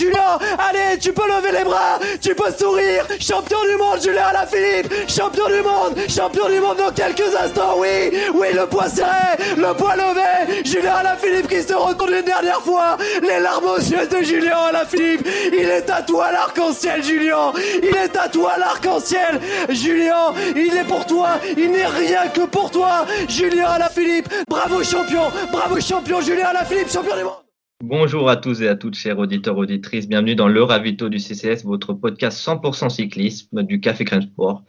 [0.00, 3.06] Julien Allez, tu peux lever les bras, tu peux sourire.
[3.20, 4.90] Champion du monde, Julien Alaphilippe.
[5.06, 8.10] Champion du monde, champion du monde dans quelques instants, oui.
[8.34, 10.64] Oui, le poids serré, le poids levé.
[10.64, 12.96] Julien Alaphilippe qui se retourne une dernière fois.
[13.20, 15.28] Les larmes aux yeux de Julien Alaphilippe.
[15.52, 17.52] Il est à toi l'arc-en-ciel, Julien.
[17.82, 19.38] Il est à toi l'arc-en-ciel.
[19.68, 21.32] Julien, il est pour toi.
[21.58, 23.04] Il n'est rien que pour toi.
[23.28, 27.49] Julien Alaphilippe Bravo champion Bravo champion, Julien Alaphilippe, champion du monde
[27.82, 30.06] Bonjour à tous et à toutes, chers auditeurs, auditrices.
[30.06, 34.64] Bienvenue dans le Ravito du CCS, votre podcast 100% cyclisme du Café Crème Sport.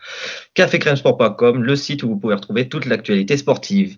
[0.53, 3.97] Cafécrèmesport.com, le site où vous pouvez retrouver toute l'actualité sportive.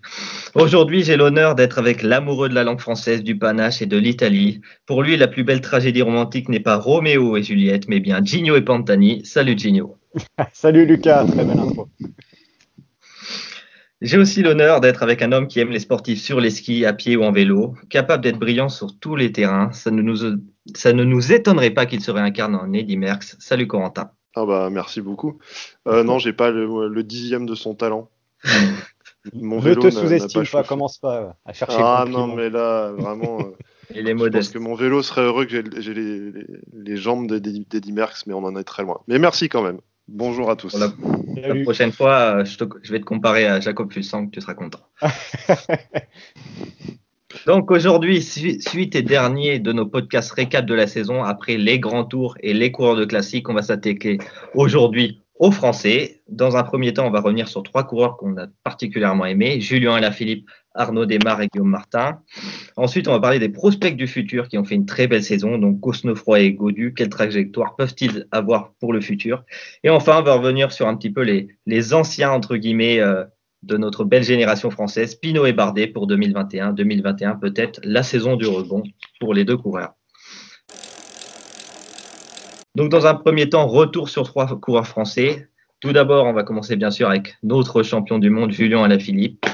[0.56, 4.60] Aujourd'hui, j'ai l'honneur d'être avec l'amoureux de la langue française, du panache et de l'Italie.
[4.84, 8.56] Pour lui, la plus belle tragédie romantique n'est pas Roméo et Juliette, mais bien Gino
[8.56, 9.24] et Pantani.
[9.24, 9.96] Salut Gino.
[10.52, 11.88] Salut Lucas, très belle info.
[14.04, 16.92] J'ai aussi l'honneur d'être avec un homme qui aime les sportifs sur les skis, à
[16.92, 19.72] pied ou en vélo, capable d'être brillant sur tous les terrains.
[19.72, 20.16] Ça ne nous,
[20.74, 23.36] ça ne nous étonnerait pas qu'il serait incarné en Eddy Merckx.
[23.38, 24.10] Salut Corentin.
[24.36, 25.38] Ah bah merci beaucoup.
[25.88, 28.10] Euh, non, j'ai pas le, dixième de son talent.
[29.32, 31.78] Mon ne te sous-estime pas, commence pas à chercher.
[31.80, 33.40] Ah non, mais là, vraiment.
[33.40, 33.56] Euh,
[33.94, 34.52] Il est modeste.
[34.52, 38.26] Je pense que mon vélo serait heureux que j'ai les, les, les, jambes d'Eddy Merckx,
[38.26, 39.00] mais on en est très loin.
[39.08, 39.78] Mais merci quand même.
[40.08, 40.74] Bonjour à tous.
[40.78, 40.92] La,
[41.36, 44.54] la, prochaine fois, euh, je, te, je, vais te comparer à Jacob Fusang, tu seras
[44.54, 44.80] content.
[47.46, 52.04] Donc aujourd'hui, suite et dernier de nos podcasts récap de la saison, après les grands
[52.04, 54.18] tours et les coureurs de classique, on va s'attaquer
[54.54, 56.22] aujourd'hui aux Français.
[56.28, 59.94] Dans un premier temps, on va revenir sur trois coureurs qu'on a particulièrement aimés, Julien
[59.94, 62.18] Alaphilippe, Arnaud Desmar et Guillaume Martin.
[62.76, 65.58] Ensuite, on va parler des prospects du futur qui ont fait une très belle saison,
[65.58, 66.94] donc Cosnefroy et Godu.
[66.94, 69.44] Quelle trajectoire peuvent-ils avoir pour le futur?
[69.82, 73.24] Et enfin, on va revenir sur un petit peu les, les anciens, entre guillemets, euh,
[73.62, 76.72] de notre belle génération française, Pinot et Bardet pour 2021.
[76.72, 78.82] 2021, peut-être la saison du rebond
[79.20, 79.94] pour les deux coureurs.
[82.74, 85.48] Donc, dans un premier temps, retour sur trois coureurs français.
[85.80, 89.46] Tout d'abord, on va commencer bien sûr avec notre champion du monde, Julien Alaphilippe.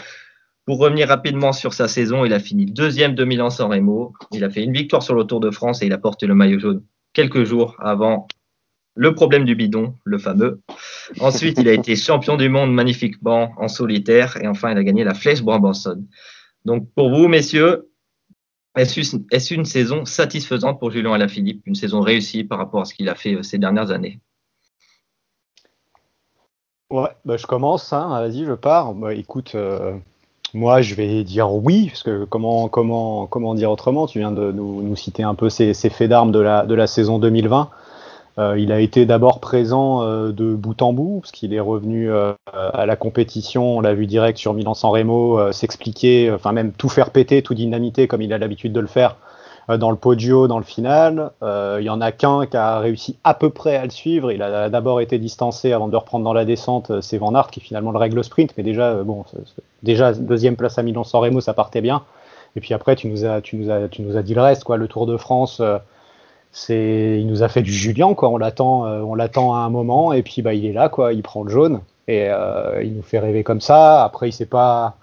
[0.67, 4.13] Pour revenir rapidement sur sa saison, il a fini deuxième de Milan-San Remo.
[4.33, 6.35] Il a fait une victoire sur le Tour de France et il a porté le
[6.35, 6.83] maillot jaune
[7.13, 8.29] quelques jours avant
[8.95, 10.61] le problème du bidon, le fameux.
[11.21, 15.05] Ensuite, il a été champion du monde magnifiquement en solitaire et enfin, il a gagné
[15.05, 16.07] la Flèche Brabançonne.
[16.65, 17.91] Donc, pour vous, messieurs,
[18.77, 23.09] est-ce une saison satisfaisante pour Julien Alaphilippe, une saison réussie par rapport à ce qu'il
[23.09, 24.21] a fait euh, ces dernières années?
[26.91, 28.09] Ouais, bah je commence, hein.
[28.09, 28.95] vas-y, je pars.
[28.95, 29.97] Bah, écoute, euh,
[30.55, 34.07] moi je vais dire oui, parce que comment, comment, comment dire autrement?
[34.07, 36.87] Tu viens de nous, citer un peu ces, ces faits d'armes de la, de la
[36.87, 37.71] saison 2020.
[38.39, 42.11] Euh, il a été d'abord présent euh, de bout en bout, parce qu'il est revenu
[42.11, 46.89] euh, à la compétition, on l'a vu direct sur Milan-San Remo, s'expliquer, enfin même tout
[46.89, 49.17] faire péter, tout dynamiter comme il a l'habitude de le faire
[49.79, 51.31] dans le podio, dans le final.
[51.43, 54.33] il y en a qu'un qui a réussi à peu près à le suivre.
[54.33, 57.01] Il a d'abord été distancé avant de reprendre dans la descente.
[57.01, 59.25] C'est Van Aert qui finalement le règle au sprint, mais déjà, bon,
[59.83, 62.03] déjà deuxième place à Milan-San Remo, ça partait bien.
[62.57, 64.65] Et puis après, tu nous as, tu nous as, tu nous as dit le reste,
[64.65, 64.77] quoi.
[64.77, 65.63] Le Tour de France
[66.53, 69.71] c'est il nous a fait du Julien quoi on l'attend euh, on l'attend à un
[69.71, 72.95] moment et puis bah il est là quoi il prend le jaune et euh, il
[72.95, 74.97] nous fait rêver comme ça après il s'est pas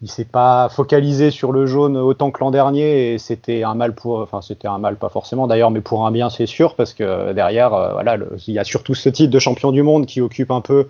[0.00, 3.94] il s'est pas focalisé sur le jaune autant que l'an dernier et c'était un mal
[3.94, 6.94] pour enfin c'était un mal pas forcément d'ailleurs mais pour un bien c'est sûr parce
[6.94, 8.16] que derrière euh, voilà
[8.46, 10.88] il y a surtout ce titre de champion du monde qui occupe un peu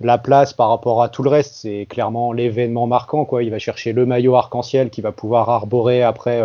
[0.00, 1.54] la place par rapport à tout le reste.
[1.54, 3.42] C'est clairement l'événement marquant quoi.
[3.42, 6.42] Il va chercher le maillot arc-en-ciel qui va pouvoir arborer après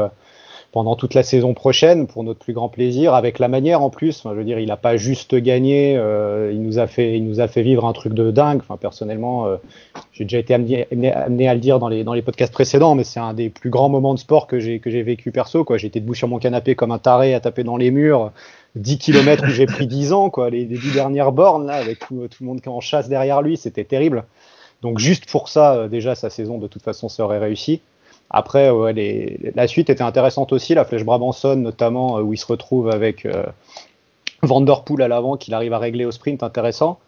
[0.72, 4.22] pendant toute la saison prochaine pour notre plus grand plaisir avec la manière en plus.
[4.24, 7.40] Je veux dire il n'a pas juste gagné euh, il nous a fait il nous
[7.40, 8.62] a fait vivre un truc de dingue.
[8.80, 9.58] Personnellement euh,
[10.12, 10.86] j'ai déjà été amené,
[11.48, 14.20] à le dire dans les podcasts précédents mais c'est un des plus grands moments de
[14.20, 15.78] sport que j'ai j'ai vécu perso quoi.
[15.78, 18.32] J'étais debout sur mon canapé comme un taré à taper dans les murs
[18.76, 22.00] 10 km où j'ai pris 10 ans quoi les, les 10 dernières bornes là avec
[22.00, 23.58] tout, tout le monde qui en chasse derrière lui.
[23.58, 24.26] C'était terrible.
[24.84, 27.82] Donc juste pour ça euh, déjà sa saison de toute façon serait réussie
[28.30, 28.72] après,
[29.56, 33.26] la suite était intéressante aussi, la flèche Brabançonne notamment, euh, où il se retrouve avec
[33.26, 33.44] euh,
[34.44, 37.00] Vanderpool à l'avant, qu'il arrive à régler au sprint, intéressant.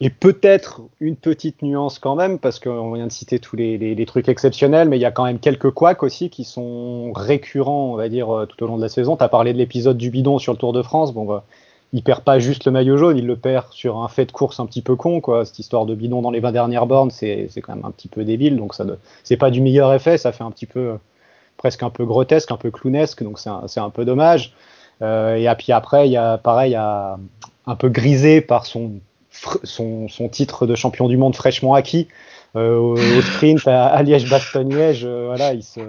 [0.00, 4.28] Et peut-être une petite nuance quand même, parce qu'on vient de citer tous les, trucs
[4.28, 8.08] exceptionnels, mais il y a quand même quelques couacs aussi qui sont récurrents, on va
[8.08, 9.16] dire, euh, tout au long de la saison.
[9.16, 11.12] Tu as parlé de l'épisode du bidon sur le Tour de France.
[11.12, 11.44] Bon, bah,
[11.92, 14.60] il perd pas juste le maillot jaune, il le perd sur un fait de course
[14.60, 15.44] un petit peu con, quoi.
[15.44, 18.24] Cette histoire de bidon dans les 20 dernières bornes, c'est quand même un petit peu
[18.24, 18.84] débile, donc ça
[19.24, 20.98] c'est pas du meilleur effet, ça fait un petit peu
[21.56, 24.52] presque un peu grotesque, un peu clownesque, donc c'est un, peu dommage.
[25.00, 28.92] Euh, et puis après, il y a pareil, un peu grisé par son
[29.62, 32.08] son, son, titre de champion du monde fraîchement acquis
[32.54, 35.06] au, sprint à, Liège-Bastogne-Liège.
[35.06, 35.80] voilà, il se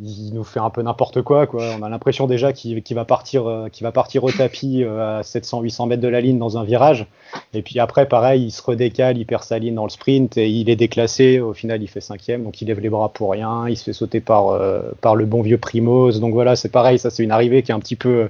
[0.00, 1.64] il nous fait un peu n'importe quoi, quoi.
[1.78, 5.88] On a l'impression déjà qu'il va partir, euh, va partir au tapis euh, à 700-800
[5.88, 7.06] mètres de la ligne dans un virage.
[7.52, 10.48] Et puis après, pareil, il se redécale, il perd sa ligne dans le sprint et
[10.48, 11.40] il est déclassé.
[11.40, 13.68] Au final, il fait cinquième, donc il lève les bras pour rien.
[13.68, 16.20] Il se fait sauter par, euh, par le bon vieux Primoz.
[16.20, 17.00] Donc voilà, c'est pareil.
[17.00, 18.28] Ça, c'est une arrivée qui est un petit peu,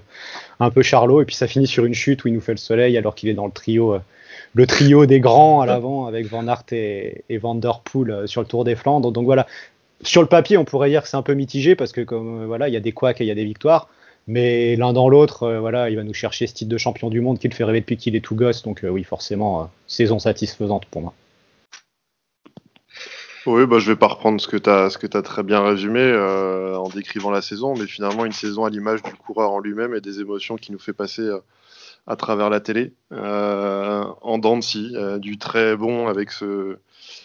[0.61, 1.21] un peu charlot.
[1.21, 3.29] Et puis ça finit sur une chute où il nous fait le soleil alors qu'il
[3.29, 3.99] est dans le trio.
[4.55, 8.41] le trio des grands à l'avant avec Van Aert et, et Van Der Poel sur
[8.41, 9.12] le Tour des Flandres.
[9.12, 9.47] Donc voilà,
[10.03, 12.47] sur le papier, on pourrait dire que c'est un peu mitigé parce que comme euh,
[12.47, 13.89] voilà, il y a des couacs et il y a des victoires,
[14.27, 17.21] mais l'un dans l'autre, euh, voilà, il va nous chercher ce titre de champion du
[17.21, 18.62] monde qui le fait rêver depuis qu'il est tout gosse.
[18.62, 21.15] Donc euh, oui, forcément, saison satisfaisante pour moi.
[23.49, 25.62] Oui, bah, je vais pas reprendre ce que tu as, ce que as très bien
[25.62, 26.15] résumé
[26.77, 30.00] en décrivant la saison, mais finalement une saison à l'image du coureur en lui-même et
[30.00, 31.29] des émotions qui nous fait passer
[32.06, 32.93] à travers la télé.
[33.11, 36.79] en Dancy, du très bon avec ce,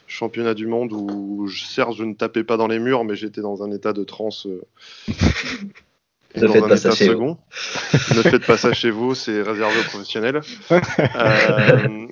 [0.07, 3.63] championnat du monde où, certes, je ne tapais pas dans les murs, mais j'étais dans
[3.63, 4.45] un état de transe.
[4.45, 4.61] Euh,
[6.35, 7.13] ne faites pas ça chez.
[7.13, 7.37] Vous.
[8.15, 10.41] ne faites pas ça chez vous, c'est réservé aux professionnels.
[10.71, 12.02] Euh,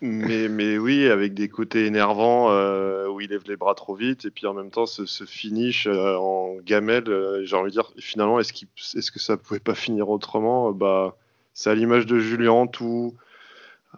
[0.00, 4.24] mais, mais oui, avec des côtés énervants euh, où il lève les bras trop vite
[4.24, 8.52] et puis en même temps ce, finish en gamelle, j'ai envie de dire finalement est-ce,
[8.96, 10.72] est-ce que ça pouvait pas finir autrement?
[10.72, 11.16] Bah
[11.56, 13.14] c'est à l'image de Julien, tout,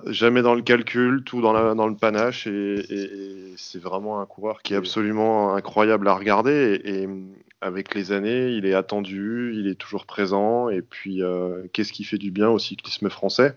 [0.07, 2.47] jamais dans le calcul, tout dans, la, dans le panache.
[2.47, 6.81] Et, c'est vraiment un coureur qui est absolument incroyable à regarder.
[6.85, 7.09] Et,
[7.61, 10.69] avec les années, il est attendu, il est toujours présent.
[10.69, 13.57] Et puis, euh, qu'est-ce qui fait du bien au cyclisme français?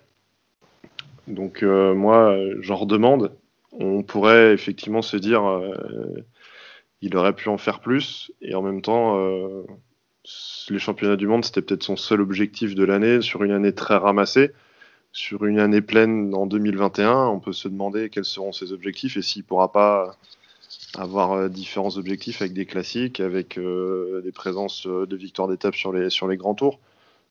[1.27, 3.35] Donc, euh, moi, j'en redemande.
[3.71, 5.73] On pourrait effectivement se dire, euh,
[7.01, 8.31] il aurait pu en faire plus.
[8.41, 9.17] Et en même temps,
[10.69, 13.95] les championnats du monde, c'était peut-être son seul objectif de l'année, sur une année très
[13.95, 14.51] ramassée
[15.13, 19.21] sur une année pleine en 2021, on peut se demander quels seront ses objectifs et
[19.21, 20.17] s'il ne pourra pas
[20.95, 25.75] avoir euh, différents objectifs avec des classiques, avec euh, des présences euh, de victoires d'étape
[25.75, 26.79] sur les grands tours.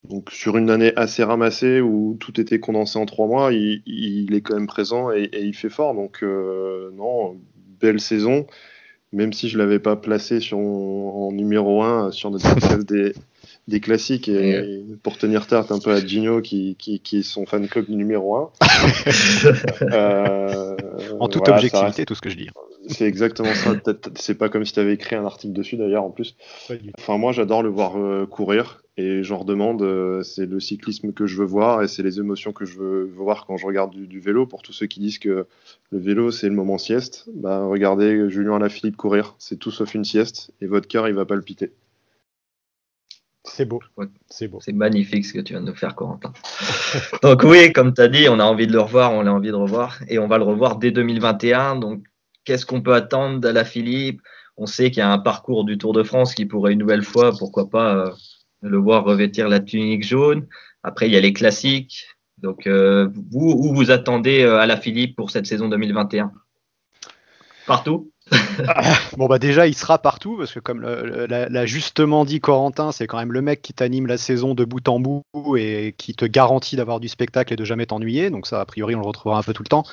[0.09, 4.41] Donc sur une année assez ramassée où tout était condensé en trois mois, il, est
[4.41, 5.95] quand même présent et, il fait fort.
[5.95, 7.37] Donc non,
[7.81, 8.47] belle saison.
[9.13, 13.13] Même si je l'avais pas placé sur, en numéro 1 sur notre des,
[13.67, 17.45] des classiques et, pour tenir tête un peu à Gino qui, qui, qui est son
[17.45, 18.51] fan club numéro 1.
[19.83, 20.77] euh,
[21.19, 22.49] en toute objectivité, tout ce que je dis.
[22.89, 23.75] C'est exactement ça.
[24.17, 26.37] C'est pas comme si tu avais écrit un article dessus d'ailleurs en plus.
[26.99, 29.83] Enfin, moi j'adore le voir euh, courir et j'en redemande.
[29.83, 33.05] Euh, c'est le cyclisme que je veux voir et c'est les émotions que je veux
[33.05, 34.47] voir quand je regarde du, vélo.
[34.47, 35.47] Pour tous ceux qui disent que
[35.91, 39.35] le vélo c'est le moment sieste, bah, regardez Julien Alaphilippe courir.
[39.39, 41.73] C'est tout sauf une sieste et votre cœur il va palpiter.
[43.45, 43.81] C'est beau.
[44.29, 44.61] C'est beau.
[44.61, 46.33] C'est magnifique ce que tu viens de nous faire, Corentin.
[47.23, 49.49] donc oui, comme tu as dit, on a envie de le revoir, on a envie
[49.49, 51.77] de revoir, et on va le revoir dès 2021.
[51.77, 52.05] Donc
[52.45, 54.21] qu'est-ce qu'on peut attendre d'Ala Philippe
[54.59, 57.03] On sait qu'il y a un parcours du Tour de France qui pourrait une nouvelle
[57.03, 58.15] fois, pourquoi pas,
[58.65, 60.47] euh, le voir revêtir la tunique jaune.
[60.83, 62.07] Après, il y a les classiques.
[62.39, 66.33] Donc euh, vous, où vous attendez euh, Ala Philippe pour cette saison 2021
[67.67, 68.11] Partout?
[69.17, 73.19] Bon bah déjà il sera partout parce que comme l'a justement dit Corentin, c'est quand
[73.19, 75.25] même le mec qui t'anime la saison de bout en bout
[75.57, 78.31] et qui te garantit d'avoir du spectacle et de jamais t'ennuyer.
[78.31, 79.85] Donc ça a priori on le retrouvera un peu tout le temps.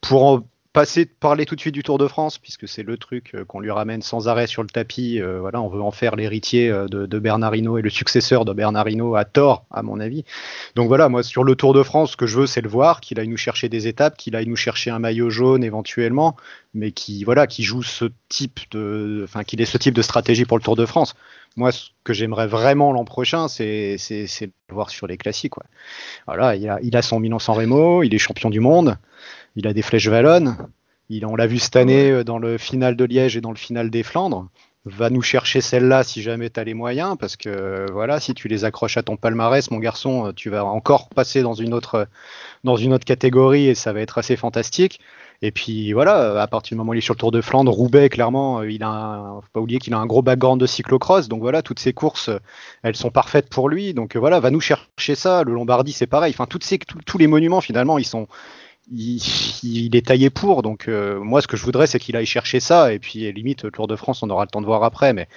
[0.00, 0.42] Pour
[0.72, 3.60] passer parler tout de suite du Tour de France puisque c'est le truc euh, qu'on
[3.60, 5.20] lui ramène sans arrêt sur le tapis.
[5.20, 8.44] Euh, voilà, on veut en faire l'héritier euh, de, de Bernard Hinault et le successeur
[8.44, 10.24] de Bernard Hinault à tort, à mon avis.
[10.74, 13.00] Donc voilà, moi sur le Tour de France, ce que je veux, c'est le voir,
[13.00, 16.36] qu'il aille nous chercher des étapes, qu'il aille nous chercher un maillot jaune éventuellement,
[16.74, 20.46] mais qui voilà, qui joue ce type de, enfin, qu'il ait ce type de stratégie
[20.46, 21.14] pour le Tour de France.
[21.56, 25.54] Moi, ce que j'aimerais vraiment l'an prochain, c'est le voir sur les classiques.
[26.26, 28.96] Voilà, il a, il a son Milan San Remo, il est champion du monde
[29.56, 30.56] il a des flèches vallonnes.
[31.08, 33.56] Il, on l'a vu cette année euh, dans le final de Liège et dans le
[33.56, 34.48] final des Flandres.
[34.84, 38.48] Va nous chercher celle-là si jamais tu as les moyens, parce que voilà, si tu
[38.48, 42.08] les accroches à ton palmarès, mon garçon, euh, tu vas encore passer dans une autre,
[42.64, 45.00] dans une autre catégorie et ça va être assez fantastique.
[45.42, 47.72] Et puis voilà, à partir du moment où il est sur le Tour de Flandre,
[47.72, 50.66] Roubaix, clairement, euh, il a, un, faut pas oublier qu'il a un gros background de
[50.66, 51.28] cyclocross.
[51.28, 52.30] Donc voilà, toutes ces courses,
[52.84, 53.92] elles sont parfaites pour lui.
[53.92, 55.42] Donc voilà, va nous chercher ça.
[55.42, 56.32] Le Lombardie, c'est pareil.
[56.36, 58.28] Enfin, tous les monuments, finalement, ils sont,
[58.90, 60.62] il, est taillé pour.
[60.62, 62.92] Donc euh, moi, ce que je voudrais, c'est qu'il aille chercher ça.
[62.92, 65.12] Et puis limite, le Tour de France, on aura le temps de voir après.
[65.12, 65.28] Mais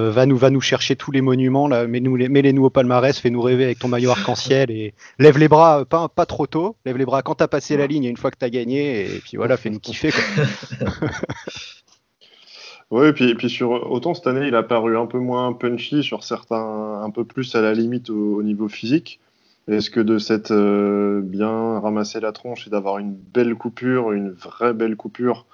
[0.00, 3.40] va nous, va nous chercher tous les monuments, là, mets-nous les, nous au palmarès, fais-nous
[3.40, 7.04] rêver avec ton maillot arc-en-ciel et lève les bras, pas, pas trop tôt, lève les
[7.04, 9.56] bras quand t'as passé la ligne et une fois que t'as gagné, et puis voilà,
[9.56, 10.10] fais-nous kiffer.
[12.92, 15.54] Oui, et puis, et puis sur autant cette année, il a paru un peu moins
[15.54, 19.18] punchy sur certains, un peu plus à la limite au niveau physique.
[19.66, 24.30] Est-ce que de s'être euh, bien ramassé la tronche et d'avoir une belle coupure, une
[24.32, 25.46] vraie belle coupure,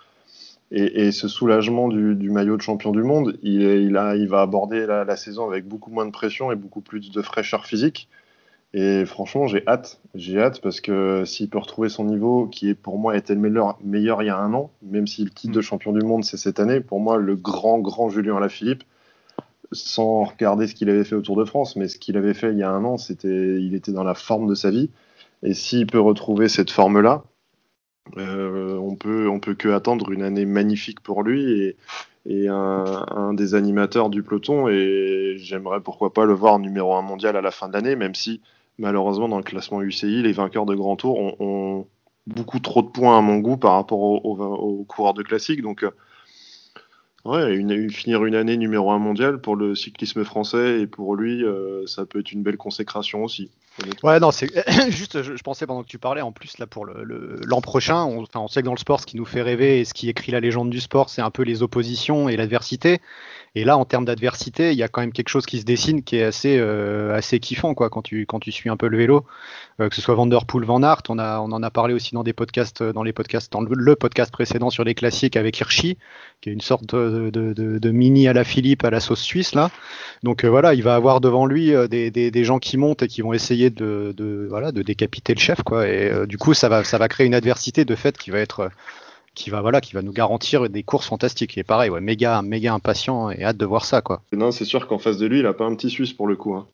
[0.71, 4.29] et, et ce soulagement du, du, maillot de champion du monde, il, il, a, il
[4.29, 7.67] va aborder la, la, saison avec beaucoup moins de pression et beaucoup plus de fraîcheur
[7.67, 8.09] physique.
[8.75, 10.01] Et franchement, j'ai hâte.
[10.15, 13.41] J'ai hâte parce que s'il peut retrouver son niveau, qui est pour moi était le
[13.41, 16.23] meilleur, meilleur il y a un an, même si le titre de champion du monde
[16.25, 18.85] c'est cette année, pour moi le grand grand Julien Alaphilippe,
[19.73, 22.53] sans regarder ce qu'il avait fait au Tour de France, mais ce qu'il avait fait
[22.53, 24.91] il y a un an, c'était, il était dans la forme de sa vie.
[25.43, 27.23] Et s'il peut retrouver cette forme-là,
[28.17, 31.75] euh, on peut, on peut que attendre une année magnifique pour lui
[32.27, 34.69] et, un, des animateurs du peloton.
[34.69, 38.15] Et j'aimerais pourquoi pas le voir numéro un mondial à la fin de l'année, même
[38.15, 38.41] si
[38.79, 41.87] malheureusement dans le classement UCI, les vainqueurs de Grand Tour ont,
[42.27, 45.63] beaucoup trop de points à mon goût par rapport aux au, au coureurs de classique.
[45.63, 45.85] Donc
[47.37, 51.87] une, finir une année numéro un mondial pour le cyclisme français et pour lui, euh,
[51.87, 53.51] ça peut être une belle consécration aussi.
[54.03, 54.49] Ouais, non, c'est
[54.91, 58.05] juste, je, pensais pendant que tu parlais, en plus, là, pour l'an le, le, prochain,
[58.05, 60.09] on, on sait que dans le sport, ce qui nous fait rêver et ce qui
[60.09, 63.01] écrit la légende du sport, c'est un peu les oppositions et l'adversité.
[63.55, 66.03] Et là, en termes d'adversité, il y a quand même quelque chose qui se dessine
[66.03, 68.99] qui est assez, euh, assez kiffant, quoi, quand tu, quand tu suis un peu le
[68.99, 69.25] vélo,
[69.81, 72.23] euh, que ce soit Vanderpool, Van Aert, on, a, on en a parlé aussi dans
[72.23, 75.99] des podcasts, dans les podcasts, dans le, podcast précédent sur les classiques avec Hirschi,
[76.41, 79.21] qui est une sorte de, de, de, de, mini à la Philippe, à la sauce
[79.21, 79.71] suisse, là.
[80.23, 83.03] Donc euh, voilà, il va avoir devant lui euh, des, des, des, gens qui montent
[83.03, 85.89] et qui vont essayer de, voilà, de décapiter le chef, quoi.
[85.89, 88.39] Et euh, du coup, ça va, ça va créer une adversité de fait qui va
[88.39, 88.71] être
[89.39, 91.57] qui va voilà qui va nous garantir des courses fantastiques.
[91.59, 94.23] Et pareil, ouais, méga méga impatient et hâte de voir ça quoi.
[94.33, 96.35] Non, c'est sûr qu'en face de lui, il a pas un petit Suisse pour le
[96.35, 96.55] coup.
[96.55, 96.67] Hein.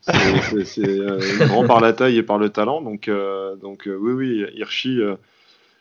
[0.65, 4.13] C'est euh, grand par la taille et par le talent, donc euh, donc euh, oui
[4.13, 4.99] oui, Hirschi.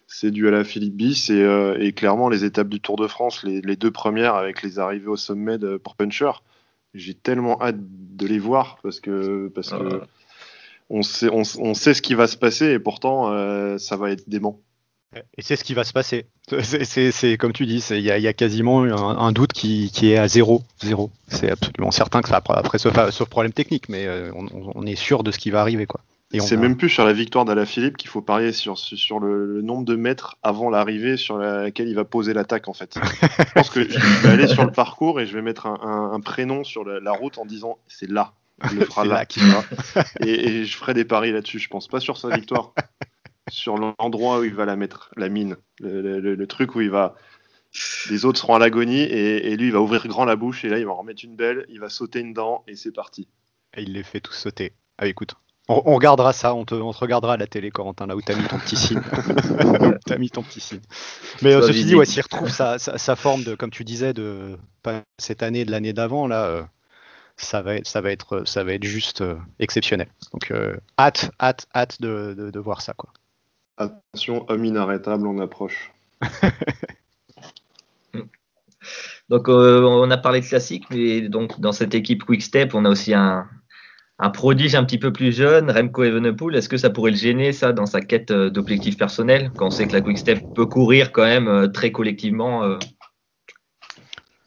[0.07, 1.43] c'est dû à la Philippe Bis et,
[1.81, 5.09] et, clairement les étapes du Tour de France, les, les, deux premières avec les arrivées
[5.09, 6.33] au sommet de, pour Puncher,
[6.93, 10.03] j'ai tellement hâte de les voir parce que parce que
[10.91, 14.29] on sait on, on, sait ce qui va se passer et pourtant ça va être
[14.29, 14.61] dément.
[15.37, 16.27] Et c'est ce qui va se passer.
[16.61, 20.19] C'est comme tu dis, il y, y, a quasiment un, un doute qui, qui, est
[20.19, 20.63] à zéro.
[20.83, 21.11] zéro.
[21.29, 25.23] C'est absolument certain que ça après, sauf, sauf, problème technique, mais on, on, est sûr
[25.23, 25.87] de ce qui va arriver.
[25.87, 26.01] quoi.
[26.41, 29.85] C'est même plus sur la victoire d'Alaphilippe qu'il faut parier sur, sur le, le, nombre
[29.85, 32.99] de mètres avant l'arrivée sur laquelle il va poser l'attaque en fait.
[33.39, 36.13] je pense que je vais aller sur le parcours et je vais mettre un, un,
[36.13, 38.33] un prénom sur la, la, route en disant c'est là.
[38.71, 39.25] Il le fera là.
[39.37, 39.65] là
[40.21, 41.59] et, et, je ferai des paris là-dessus.
[41.59, 42.73] Je pense pas sur sa victoire
[43.51, 46.91] sur l'endroit où il va la mettre, la mine, le, le, le, truc où il
[46.91, 47.15] va.
[48.11, 50.69] Les autres seront à l'agonie et, et, lui il va ouvrir grand la bouche et
[50.69, 53.29] là il va en remettre une belle, il va sauter une dent et c'est parti.
[53.77, 54.73] Et il les fait tous sauter.
[54.97, 55.35] Ah écoute,
[55.69, 58.23] on, on regardera ça, on te, on te, regardera à la télé Corentin, là où
[58.23, 59.01] t'as mis ton petit signe.
[60.07, 60.81] t'as mis ton petit signe.
[61.43, 64.13] Mais euh, ceci dit, ouais, s'il retrouve sa, sa, sa, forme de, comme tu disais,
[64.13, 66.45] de pas cette année, de l'année d'avant, là.
[66.45, 66.63] Euh,
[67.37, 70.09] ça va être, ça va être, ça va être juste euh, exceptionnel.
[70.33, 73.13] Donc euh, hâte, hâte, hâte de, de, de voir ça quoi.
[73.77, 75.93] Attention, homme inarrêtable en approche.
[79.29, 82.85] donc, euh, on a parlé de classique, mais donc dans cette équipe Quick Step, on
[82.85, 83.49] a aussi un,
[84.19, 86.55] un prodige un petit peu plus jeune, Remco Evenepoel.
[86.55, 89.71] Est-ce que ça pourrait le gêner, ça, dans sa quête euh, d'objectifs personnels, quand on
[89.71, 92.79] sait que la Quick Step peut courir quand même euh, très collectivement euh...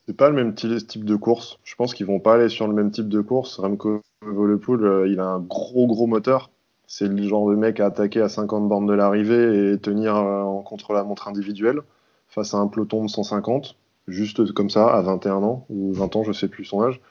[0.07, 1.59] C'est pas le même type de course.
[1.65, 3.59] Je pense qu'ils vont pas aller sur le même type de course.
[3.59, 6.49] Remco Evenepoel, il a un gros gros moteur
[6.87, 10.61] c'est le genre de mec à attaquer à 50 bornes de l'arrivée et tenir en
[10.61, 11.81] contre la montre individuelle
[12.29, 13.75] face à un peloton de 150,
[14.07, 17.01] juste comme ça, à 21 ans ou 20 ans, je sais plus son âge.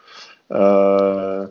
[0.52, 1.47] Euh,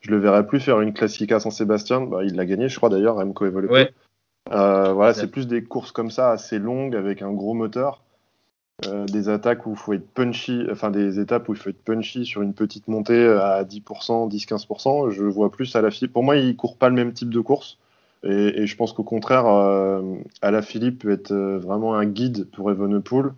[0.00, 2.02] je le verrais plus faire une Classica San Sébastien.
[2.02, 3.70] Bah, il l'a gagné, je crois d'ailleurs, Remco Evenepoel.
[3.70, 3.94] Ouais.
[4.52, 8.02] Euh, voilà, c'est plus des courses comme ça, assez longues, avec un gros moteur.
[8.86, 11.82] Euh, des attaques où il faut être punchy, enfin des étapes où il faut être
[11.82, 15.10] punchy sur une petite montée à 10%, 10-15%.
[15.10, 16.12] Je vois plus à la Philippe.
[16.12, 17.78] Pour moi, il court pas le même type de course.
[18.22, 20.02] Et, je pense qu'au contraire, euh,
[20.42, 23.32] à la Philippe peut être euh, vraiment un guide pour Evenepoel.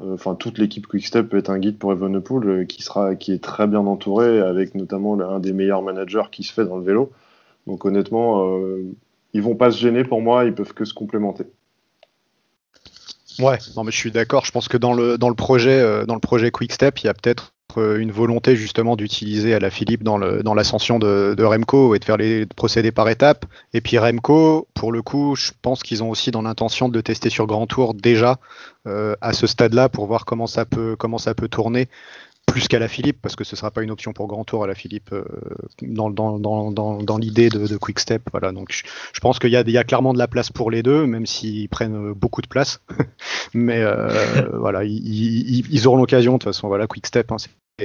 [0.00, 3.66] Enfin, toute l'équipe Quickstep peut être un guide pour Evenepoel, qui sera, qui est très
[3.66, 7.12] bien entouré, avec notamment un des meilleurs managers qui se fait dans le vélo.
[7.66, 8.56] Donc honnêtement,
[9.34, 11.44] ils vont pas se gêner pour moi, ils peuvent que se complémenter.
[13.40, 14.44] Ouais, non mais je suis d'accord.
[14.44, 17.08] Je pense que dans le dans le projet euh, dans le projet Quickstep, il y
[17.08, 21.44] a peut-être une volonté justement d'utiliser à la Philippe dans le dans l'ascension de, de,
[21.44, 23.46] Remco et de faire les procédés par étapes.
[23.72, 27.02] Et puis Remco, pour le coup, je pense qu'ils ont aussi dans l'intention de le
[27.02, 28.38] tester sur Grand Tour déjà
[28.86, 31.88] euh, à ce stade-là pour voir comment ça peut comment ça peut tourner
[32.50, 34.64] plus qu'à la Philippe, parce que ce ne sera pas une option pour grand tour
[34.64, 35.24] à la Philippe euh,
[35.82, 38.22] dans, dans, dans, dans l'idée de, de, Quick Step.
[38.32, 41.06] Voilà, donc je, pense qu'il y, y, a clairement de la place pour les deux,
[41.06, 42.80] même s'ils prennent beaucoup de place.
[43.54, 44.08] Mais euh,
[44.58, 47.36] voilà, ils, ils, ils, auront l'occasion, de toute façon, voilà, Quick Step, hein,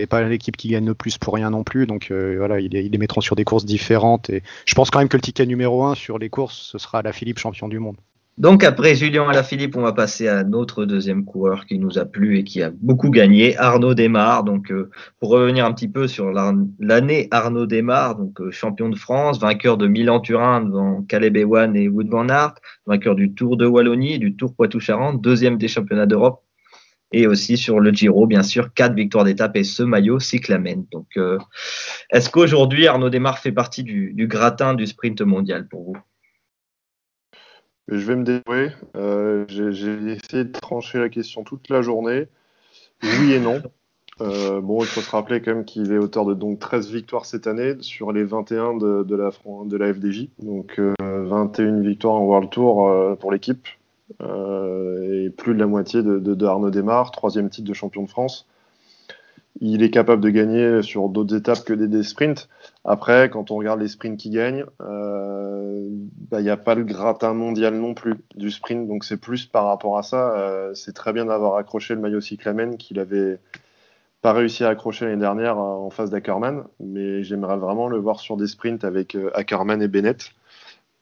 [0.09, 1.85] pas l'équipe qui gagne le plus pour rien non plus.
[1.85, 4.29] Donc voilà, ils, les mettront sur des courses différentes.
[4.29, 7.01] Et je pense quand même que le ticket numéro 1 sur les courses, ce sera
[7.01, 7.97] la Philippe champion du monde.
[8.37, 12.37] Donc après Julien Alaphilippe, on va passer à notre deuxième coureur qui nous a plu
[12.37, 14.43] et qui a beaucoup gagné, Arnaud Desmar.
[14.43, 14.89] Donc euh,
[15.21, 19.77] pour revenir un petit peu sur l'année Arnaud Desmar, donc euh, champion de France, vainqueur
[19.77, 22.27] de Milan-Turin devant Caleb Ewan et Wood van
[22.85, 26.43] vainqueur du Tour de Wallonie, du Tour Poitou-Charentes, deuxième des championnats d'Europe
[27.13, 30.83] et aussi sur le Giro, bien sûr, quatre victoires d'étape et ce maillot cyclamen.
[30.91, 31.37] Donc, euh,
[32.09, 35.97] est-ce qu'aujourd'hui Arnaud Desmar fait partie du gratin du sprint mondial pour vous?
[37.87, 38.71] Je vais me dévouer.
[38.95, 42.27] Euh, j'ai essayé de trancher la question toute la journée.
[43.03, 43.61] Oui et non.
[44.21, 47.25] Euh, bon, il faut se rappeler quand même qu'il est auteur de donc 13 victoires
[47.25, 49.29] cette année sur les 21 de, la,
[49.65, 50.29] de la FDJ.
[50.39, 53.67] Donc 21 euh, victoires en World Tour pour l'équipe.
[54.21, 58.47] et plus de la moitié de, de, Arnaud Desmar, troisième titre de champion de France
[59.61, 62.49] il est capable de gagner sur d'autres étapes que des, sprints.
[62.83, 65.87] Après, quand on regarde les sprints qui gagnent, euh,
[66.29, 68.87] bah, il n'y a pas le gratin mondial non plus du sprint.
[68.87, 70.35] Donc c'est plus par rapport à ça.
[70.37, 73.39] Euh, c'est très bien d'avoir accroché le maillot cyclamen qu'il avait
[74.21, 76.65] pas réussi à accrocher l'année dernière euh, en face d'Ackerman.
[76.81, 80.31] Mais j'aimerais vraiment le voir sur des sprints avec Ackerman et Bennett.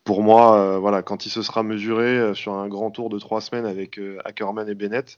[0.03, 3.65] Pour moi, voilà, quand il se sera mesuré sur un grand tour de trois semaines
[3.65, 5.17] avec Ackerman et Bennett,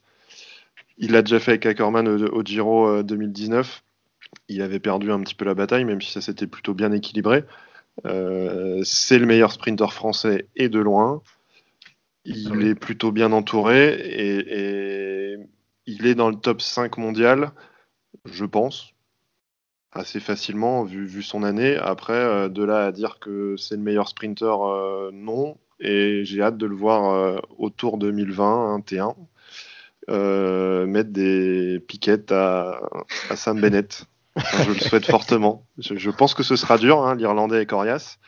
[0.98, 3.84] il l'a déjà fait avec Ackerman au, Giro 2019.
[3.84, 6.92] Euh, il avait perdu un petit peu la bataille, même si ça s'était plutôt bien
[6.92, 7.44] équilibré.
[8.06, 11.22] Euh, c'est le meilleur sprinter français et de loin.
[12.25, 15.38] Il est plutôt bien entouré et,
[15.88, 17.52] il est dans le top 5 mondial,
[18.25, 18.94] je pense,
[19.92, 21.75] assez facilement vu, son année.
[21.75, 24.58] Après, euh, de là à dire que c'est le meilleur sprinter,
[25.14, 25.58] non.
[25.80, 29.16] Et j'ai hâte de le voir autour 2020, 2021.
[30.09, 32.79] Euh, mettre des piquettes à,
[33.35, 34.05] Sam Bennett.
[34.35, 35.65] je le souhaite fortement.
[35.79, 38.19] Je, pense que ce sera dur, hein, l'Irlandais est coriace.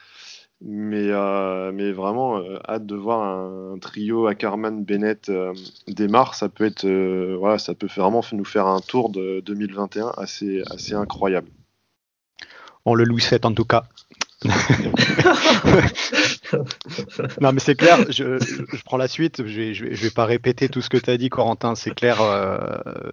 [0.60, 5.32] Mais, euh, mais vraiment, euh, hâte de voir un, trio à Carman, Bennett,
[5.88, 6.34] démarre.
[6.34, 6.88] Ça peut être,
[7.38, 11.50] voilà, ça peut vraiment nous faire un tour de 2021 assez, assez incroyable.
[12.86, 13.84] On le louis fait en tout cas.
[17.42, 18.38] non, mais c'est clair, je,
[18.86, 21.76] prends la suite, je vais, vais, pas répéter tout ce que tu as dit, Corentin,
[21.76, 22.22] c'est clair.
[22.22, 22.58] Euh,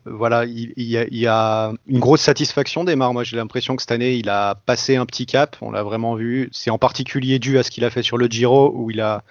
[0.04, 4.28] voilà, il, y a, une grosse satisfaction des Moi, j'ai l'impression que cette année, il
[4.28, 6.48] a passé un petit cap, on l'a vraiment vu.
[6.52, 9.24] C'est en particulier dû à ce qu'il a fait sur le Giro, où il a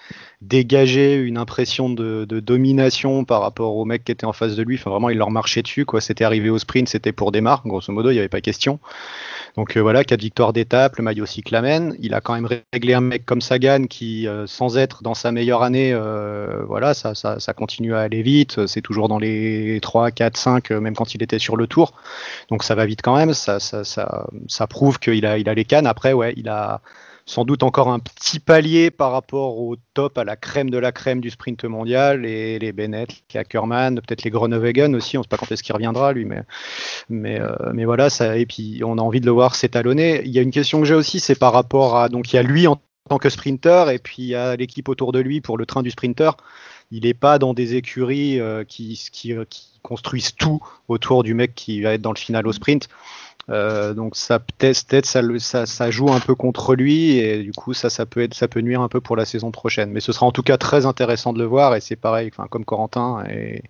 [0.43, 4.75] dégagé une impression de, domination par rapport aux mecs qui étaient en face de lui.
[4.75, 5.85] Enfin, vraiment, il leur marchait dessus.
[5.85, 6.01] Quoi.
[6.01, 7.65] C'était arrivé au sprint, c'était pour des marques.
[7.65, 8.79] Grosso modo, il n'y avait pas question.
[9.55, 11.95] Donc euh, voilà, quatre victoires d'étape, le maillot cyclamen.
[11.99, 15.31] Il a quand même réglé un mec comme Sagan qui, euh, sans être dans sa
[15.31, 17.13] meilleure année, euh, voilà, ça,
[17.55, 18.65] continue à aller vite.
[18.65, 21.93] C'est toujours dans les 3, 4, 5, même quand il était sur le tour.
[22.49, 23.33] Donc ça va vite quand même.
[23.33, 25.85] Ça, ça, ça, ça prouve qu'il a, il a les cannes.
[25.85, 26.81] Après, ouais, il a
[27.25, 30.91] sans doute encore un petit palier par rapport au top, à la crème de la
[30.91, 35.23] crème du sprint mondial, et les Bennett, les Ackerman, peut-être les Groenewegen aussi, on ne
[35.23, 36.41] sait pas quand est-ce qu'il reviendra lui, mais,
[37.09, 40.21] mais, euh, mais voilà, ça, et puis on a envie de le voir s'étalonner.
[40.25, 42.39] Il y a une question que j'ai aussi, c'est par rapport à, donc il y
[42.39, 45.41] a lui en tant que sprinter, et puis il y a l'équipe autour de lui
[45.41, 46.37] pour le train du sprinter.
[46.91, 48.99] Il n'est pas dans des écuries euh, qui,
[49.81, 52.87] construisent tout autour du mec qui va être dans le final au sprint.
[53.49, 58.29] Euh, donc ça peut-être ça, joue un peu contre lui et du coup ça peut
[58.61, 59.91] nuire un peu pour la saison prochaine.
[59.91, 62.63] Mais ce sera en tout cas très intéressant de le voir et c'est pareil, comme
[62.63, 63.63] Corentin et,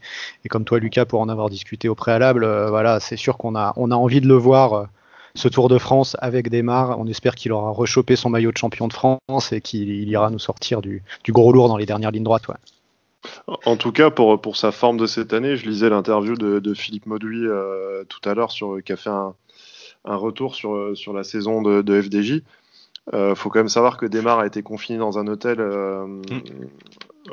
[0.50, 3.74] comme toi Lucas pour en avoir discuté au préalable, euh, voilà c'est sûr qu'on a
[3.78, 4.90] on a envie de le voir.
[5.36, 8.58] Euh, ce Tour de France avec Desmar, on espère qu'il aura rechopé son maillot de
[8.58, 12.12] champion de France et qu'il ira nous sortir du, du, gros lourd dans les dernières
[12.12, 12.48] lignes droites.
[12.48, 12.56] Ouais.
[13.66, 16.74] En tout cas, pour, pour sa forme de cette année, je lisais l'interview de, de,
[16.74, 17.48] Philippe Mauduit
[18.10, 19.34] tout à l'heure sur qui a fait un,
[20.06, 22.42] un retour sur, euh, sur la saison de, de FDJ.
[23.14, 26.42] Euh, faut quand même savoir que Demar a été confiné dans un hôtel euh, mm.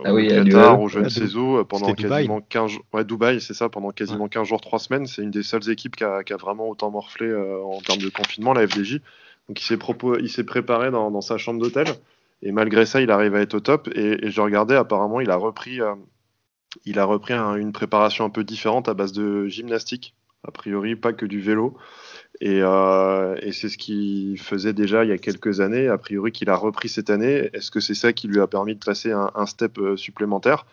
[0.05, 2.85] Ah oui, Qatar, ou je ne sais où, pendant quasiment 15 jours.
[2.92, 5.07] Ouais, Dubaï, c'est ça, pendant quasiment 15 jours, 3 semaines.
[5.07, 8.00] C'est une des seules équipes qui a, qui a vraiment autant morflé euh, en termes
[8.00, 9.00] de confinement, la FDJ.
[9.48, 9.79] Donc il s'est,
[10.20, 11.87] il s'est préparé dans, dans, sa chambre d'hôtel.
[12.42, 13.88] Et malgré ça, il arrive à être au top.
[13.94, 15.94] Et, et je regardais, apparemment, il a repris, euh,
[16.85, 20.14] il a repris une préparation un peu différente à base de gymnastique.
[20.46, 21.76] A priori, pas que du vélo.
[22.42, 26.48] Euh, et, c'est ce qu'il faisait déjà il y a quelques années, a priori qu'il
[26.50, 27.50] a repris cette année.
[27.52, 30.66] Est-ce que c'est ça qui lui a permis de passer un, step euh, supplémentaire?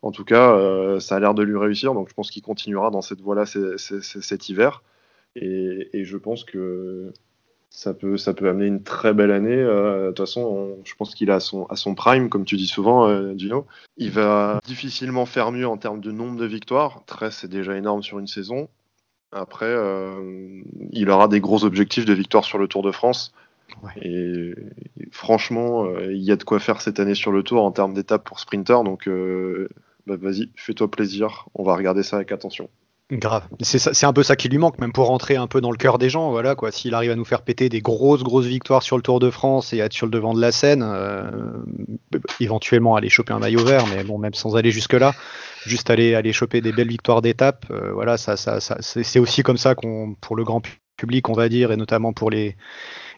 [0.00, 2.90] En tout cas, euh, ça a l'air de lui réussir, donc je pense qu'il continuera
[2.90, 4.82] dans cette voie-là cet hiver.
[5.36, 7.12] Et, je pense que
[7.70, 9.56] ça peut, amener une très belle année.
[9.56, 13.32] de toute façon, je pense qu'il à son, à son prime, comme tu dis souvent,
[13.34, 13.66] Dino.
[13.96, 17.02] Il va difficilement faire mieux en termes de nombre de victoires.
[17.06, 18.68] 13, c'est déjà énorme sur une saison
[19.32, 23.32] Après, euh, il aura des gros objectifs de victoire sur le Tour de France.
[24.02, 24.54] Et,
[25.10, 27.94] franchement, euh, il y a de quoi faire cette année sur le Tour en termes
[27.94, 28.84] d'étapes pour sprinter.
[28.84, 29.68] Donc, euh,
[30.06, 31.46] bah, vas-y, fais-toi plaisir.
[31.54, 32.68] On va regarder ça avec attention.
[33.10, 33.46] Grave.
[33.60, 35.98] C'est un peu ça qui lui manque, même pour rentrer un peu dans le cœur
[35.98, 36.30] des gens.
[36.30, 36.72] Voilà quoi.
[36.72, 39.74] S'il arrive à nous faire péter des grosses grosses victoires sur le Tour de France
[39.74, 41.30] et être sur le devant de la scène, euh,
[42.40, 45.12] éventuellement aller choper un maillot vert, mais bon, même sans aller jusque là,
[45.66, 47.66] juste aller aller choper des belles victoires d'étape.
[47.70, 50.62] Euh, voilà, ça, ça, ça c'est aussi comme ça qu'on, pour le grand
[50.96, 52.56] public, on va dire, et notamment pour les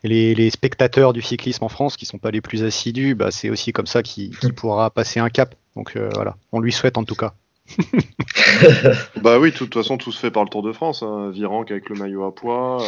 [0.05, 3.73] les, spectateurs du cyclisme en France qui sont pas les plus assidus, bah, c'est aussi
[3.73, 5.55] comme ça qu'il pourra passer un cap.
[5.77, 7.35] Donc euh, voilà, on lui souhaite en tout cas.
[9.23, 11.03] bah oui, de toute façon, tout se fait par le Tour de France.
[11.03, 11.31] Hein.
[11.31, 12.83] Virenque avec le maillot à poids,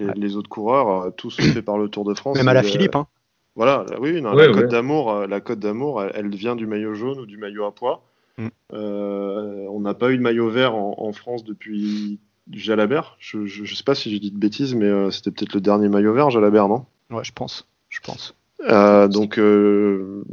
[0.00, 2.36] euh, les, autres coureurs, euh, tout se fait par le Tour de France.
[2.36, 2.96] Même à la Philippe.
[2.96, 3.06] Hein.
[3.54, 7.26] Voilà, oui, la Côte d'Amour, euh, la Côte d'Amour, elle, vient du maillot jaune ou
[7.26, 8.04] du maillot à poids.
[8.38, 8.48] Mm.
[8.70, 12.20] on n'a pas eu de maillot vert en, France depuis
[12.52, 13.16] Jalabert.
[13.18, 16.12] Je, ne sais pas si j'ai dit de bêtises, mais c'était peut-être le dernier maillot
[16.12, 16.84] vert, Jalabert, non?
[17.10, 17.66] Ouais, je pense.
[17.88, 18.34] Je pense.
[18.62, 20.24] Euh, donc, euh,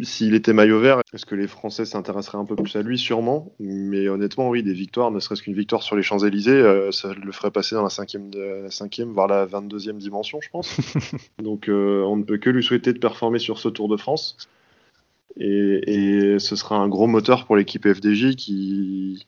[0.00, 2.98] s'il était maillot vert, est-ce que les Français s'intéresseraient un peu plus à lui?
[2.98, 3.52] Sûrement.
[3.58, 7.32] Mais honnêtement, oui, des victoires, ne serait-ce qu'une victoire sur les Champs-Élysées, euh, ça le
[7.32, 10.74] ferait passer dans la cinquième, la cinquième voire la 22e dimension, je pense.
[11.42, 14.36] donc, on ne peut que lui souhaiter de performer sur ce Tour de France.
[15.36, 19.26] Et, ce sera un gros moteur pour l'équipe FDJ qui,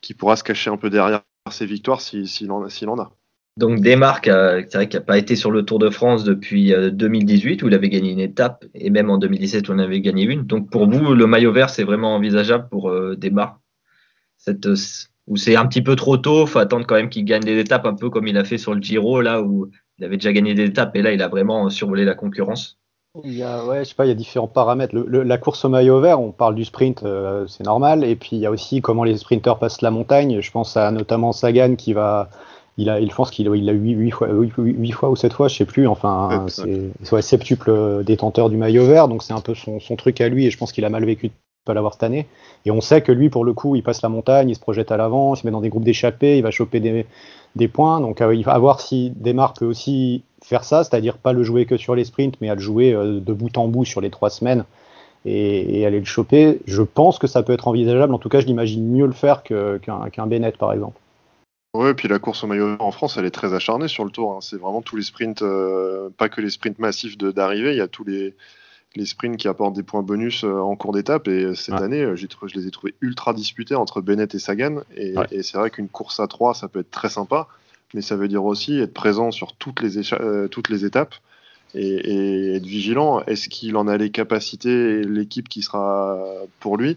[0.00, 3.12] qui pourra se cacher un peu derrière ses victoires s'il en, en a.
[3.58, 4.30] Donc Desmarques,
[4.68, 7.68] c'est vrai qu'il n'a pas été sur le Tour de France depuis 2018 euh, où
[7.68, 10.44] il avait gagné une étape et même en 2017 où on avait gagné une.
[10.44, 13.58] Donc pour vous, le maillot vert, c'est vraiment envisageable pour euh, Desmarques
[14.36, 14.76] Cette, euh,
[15.26, 17.84] Ou c'est un petit peu trop tôt, faut attendre quand même qu'il gagne des étapes
[17.84, 19.68] un peu comme il a fait sur le Giro là où
[19.98, 22.78] il avait déjà gagné des étapes et là il a vraiment survolé la concurrence?
[23.24, 24.94] Il y a, ouais, je sais pas, il y a différents paramètres.
[24.94, 27.02] la course au maillot vert, on parle du sprint,
[27.48, 28.04] c'est normal.
[28.04, 30.40] Et puis il y a aussi comment les sprinteurs passent la montagne.
[30.40, 32.30] Je pense à notamment Sagan qui va
[32.78, 35.56] il a, il pense qu'il il a 8, fois, 8, fois ou 7 fois, je
[35.56, 35.86] sais plus.
[35.86, 40.20] Enfin, c'est ouais, septuple détenteur du maillot vert, donc c'est un peu son, son, truc
[40.20, 41.32] à lui, et je pense qu'il a mal vécu de
[41.64, 42.26] pas l'avoir cette année.
[42.64, 44.90] Et on sait que lui, pour le coup, il passe la montagne, il se projette
[44.90, 47.04] à l'avant, il se met dans des groupes d'échappés, il va choper des,
[47.56, 48.00] des points.
[48.00, 51.66] Donc euh, il va voir si Desmar peut aussi faire ça, c'est-à-dire pas le jouer
[51.66, 54.10] que sur les sprints, mais à le jouer euh, de bout en bout sur les
[54.10, 54.64] trois semaines
[55.24, 56.60] et, aller le choper.
[56.66, 58.14] Je pense que ça peut être envisageable.
[58.14, 60.98] En tout cas, je l'imagine mieux le faire qu'un Bennett, par exemple.
[61.74, 64.32] Ouais, puis la course au maillot en France, elle est très acharnée sur le tour.
[64.32, 64.40] Hein.
[64.40, 67.88] C'est vraiment tous les sprints, euh, pas que les sprints massifs d'arrivée, il y a
[67.88, 68.34] tous les,
[68.96, 71.28] les sprints qui apportent des points bonus euh, en cours d'étape.
[71.28, 74.80] Et euh, cette année, je les ai trouvés ultra disputés entre Bennett et Sagan.
[74.96, 77.48] Et, c'est vrai qu'une course à 3, ça peut être très sympa,
[77.92, 80.00] mais ça veut dire aussi être présent sur toutes les,
[80.50, 81.14] toutes les étapes.
[81.74, 83.20] Et, et être vigilant.
[83.26, 86.18] Est-ce qu'il en a les capacités et l'équipe qui sera
[86.60, 86.96] pour lui?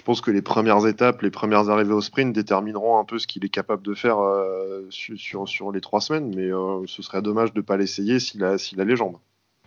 [0.00, 3.26] Je pense que les premières étapes, les premières arrivées au sprint détermineront un peu ce
[3.26, 7.52] qu'il est capable de faire euh, sur, les trois semaines, mais euh, ce serait dommage
[7.52, 9.16] de ne pas l'essayer s'il a, a les jambes.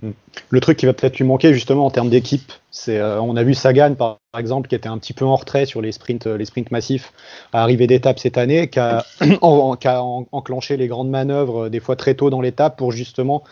[0.02, 0.10] Hmm.
[0.50, 3.44] Le truc qui va peut-être lui manquer justement en termes d'équipe, c'est euh, on a
[3.44, 6.46] vu Sagan par, exemple qui était un petit peu en retrait sur les sprints, les
[6.46, 7.14] sprints massifs
[7.52, 9.06] à arrivée d'étape cette année, qui a
[9.42, 13.44] enclenché les grandes manœuvres des fois très tôt dans l'étape pour justement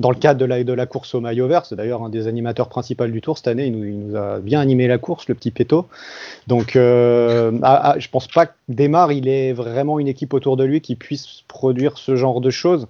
[0.00, 1.66] dans le cadre de la, course au maillot vert.
[1.66, 3.66] C'est d'ailleurs un des animateurs principaux du tour cette année.
[3.66, 5.86] Il nous, a bien animé la course, le petit Péto.
[6.46, 10.56] Donc, euh, ah, ah, je pense pas que Démarre, il ait vraiment une équipe autour
[10.56, 12.88] de lui qui puisse produire ce genre de choses.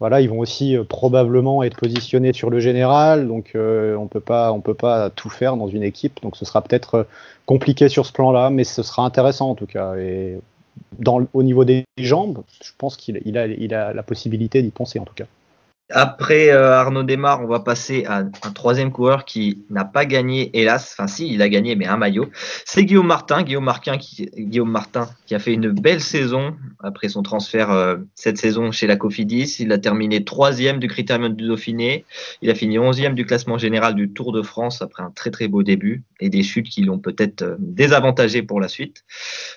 [0.00, 4.20] Voilà, ils vont aussi euh, probablement être positionnés sur le général, donc euh, on peut
[4.20, 6.20] pas, on peut pas tout faire dans une équipe.
[6.22, 7.04] Donc, ce sera peut-être euh,
[7.46, 9.96] compliqué sur ce plan-là, mais ce sera intéressant en tout cas.
[9.96, 10.38] Et
[11.32, 15.00] au niveau des jambes, je pense qu'il il a, il a la possibilité d'y penser
[15.00, 15.26] en tout cas.
[15.90, 20.50] Après euh, Arnaud Desmar, on va passer à un troisième coureur qui n'a pas gagné,
[20.52, 20.94] hélas.
[20.94, 22.28] Enfin, si, il a gagné, mais un maillot.
[22.66, 23.42] C'est Guillaume Martin.
[23.42, 27.96] Guillaume Martin, qui, Guillaume Martin, qui a fait une belle saison après son transfert euh,
[28.14, 29.56] cette saison chez la Cofidis.
[29.60, 32.04] Il a terminé troisième du Critérium du Dauphiné.
[32.42, 35.48] Il a fini onzième du classement général du Tour de France après un très très
[35.48, 39.04] beau début et des chutes qui l'ont peut-être euh, désavantagé pour la suite.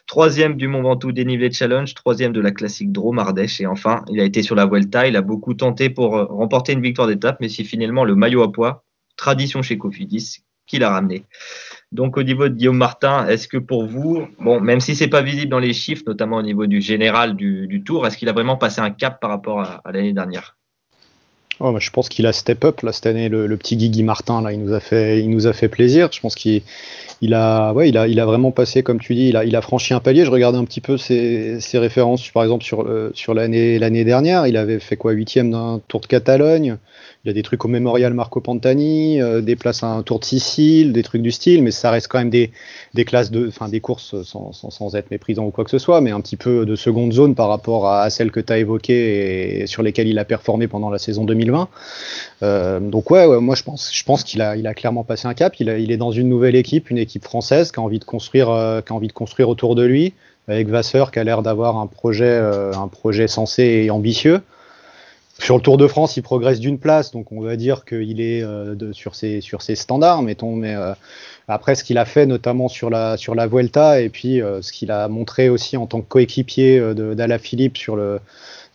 [0.08, 1.94] Troisième du Mont Ventoux dénivelé challenge.
[1.94, 3.60] Troisième de la classique Drôme Ardèche.
[3.60, 5.08] Et enfin, il a été sur la Vuelta.
[5.08, 8.52] Il a beaucoup tenté pour remporter une victoire d'étape, mais c'est finalement le maillot à
[8.52, 8.84] poids,
[9.18, 11.26] tradition chez Cofidis, qui l'a ramené.
[11.92, 15.22] Donc au niveau de Guillaume Martin, est-ce que pour vous, bon, même si c'est pas
[15.22, 18.56] visible dans les chiffres, notamment au niveau du général du, tour, est-ce qu'il a vraiment
[18.56, 20.58] passé un cap par rapport à, l'année dernière?
[21.62, 24.52] Oh, Je pense qu'il a step up là cette année, le, petit Guigui Martin là,
[24.52, 26.10] il nous a fait, il nous a fait plaisir.
[26.12, 26.62] Je pense qu'il
[27.21, 29.56] il a, ouais, il a, il a vraiment passé, comme tu dis, il a, il
[29.56, 30.26] a franchi un palier.
[30.26, 34.47] Je regardais un petit peu ses, références, par exemple sur, sur l'année, l'année dernière.
[34.47, 36.78] Il avait fait quoi, huitième d'un Tour de Catalogne,
[37.24, 40.20] il y a des trucs au Mémorial Marco Pantani, euh, des places à un Tour
[40.20, 42.52] de Sicile, des trucs du style, mais ça reste quand même des,
[43.06, 46.20] classes de, enfin des courses sans, être méprisant ou quoi que ce soit, mais un
[46.20, 49.84] petit peu de seconde zone par rapport à, celles que tu as évoquées et sur
[49.84, 51.70] lesquelles il a performé pendant la saison 2020.
[52.42, 55.56] Euh, donc ouais, moi je pense, je pense qu'il a, clairement passé un cap.
[55.60, 58.82] Il, est dans une nouvelle équipe, une équipe française qui a envie de construire, euh,
[58.82, 60.14] qui a envie de construire autour de lui,
[60.48, 64.42] avec Vasseur qui a l'air d'avoir un projet, un projet sensé et ambitieux.
[65.42, 68.44] Sur le Tour de France, il progresse d'une place, donc on va dire qu'il est
[68.44, 69.42] euh, sur, ses,
[69.74, 70.56] standards, mettons.
[70.56, 70.94] Mais euh,
[71.48, 75.08] après, ce qu'il a fait, notamment sur la, Vuelta, et puis euh, ce qu'il a
[75.08, 78.20] montré aussi en tant que coéquipier d'Ala Philippe sur le,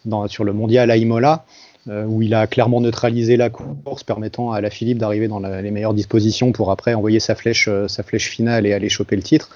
[0.04, 1.44] mondial à Imola,
[1.88, 5.94] où il a clairement neutralisé la course, permettant à la Philippe d'arriver dans les meilleures
[5.94, 9.50] dispositions pour après envoyer sa flèche, sa flèche finale et aller choper le titre.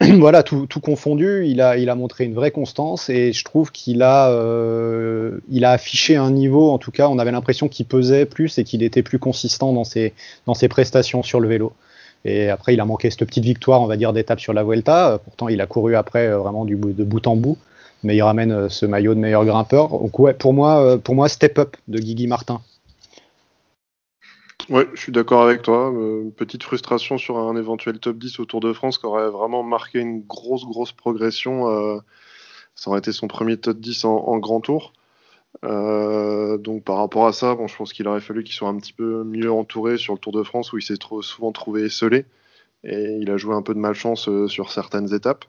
[0.18, 3.72] voilà, tout, tout, confondu, il a, il a montré une vraie constance et je trouve
[3.72, 7.86] qu'il a, euh, il a affiché un niveau, en tout cas, on avait l'impression qu'il
[7.86, 10.12] pesait plus et qu'il était plus consistant dans ses,
[10.46, 11.72] dans ses prestations sur le vélo.
[12.26, 15.18] Et après, il a manqué cette petite victoire, on va dire, d'étape sur la Vuelta.
[15.24, 17.56] Pourtant, il a couru après vraiment du, de bout en bout
[18.02, 19.88] mais il ramène ce maillot de meilleur grimpeur.
[19.88, 22.60] Donc ouais, pour moi, pour moi, step up de Guigui Martin.
[24.68, 25.92] Ouais, je suis d'accord avec toi.
[25.92, 29.62] Euh, petite frustration sur un éventuel top 10 au Tour de France qui aurait vraiment
[29.62, 31.68] marqué une grosse, grosse progression.
[31.68, 31.98] Euh,
[32.74, 34.92] ça aurait été son premier top 10 en, grand tour.
[35.64, 38.76] Euh, donc par rapport à ça, bon, je pense qu'il aurait fallu qu'il soit un
[38.76, 41.84] petit peu mieux entouré sur le Tour de France où il s'est trop souvent trouvé
[41.84, 42.26] esselé
[42.84, 45.44] et il a joué un peu de malchance sur certaines étapes.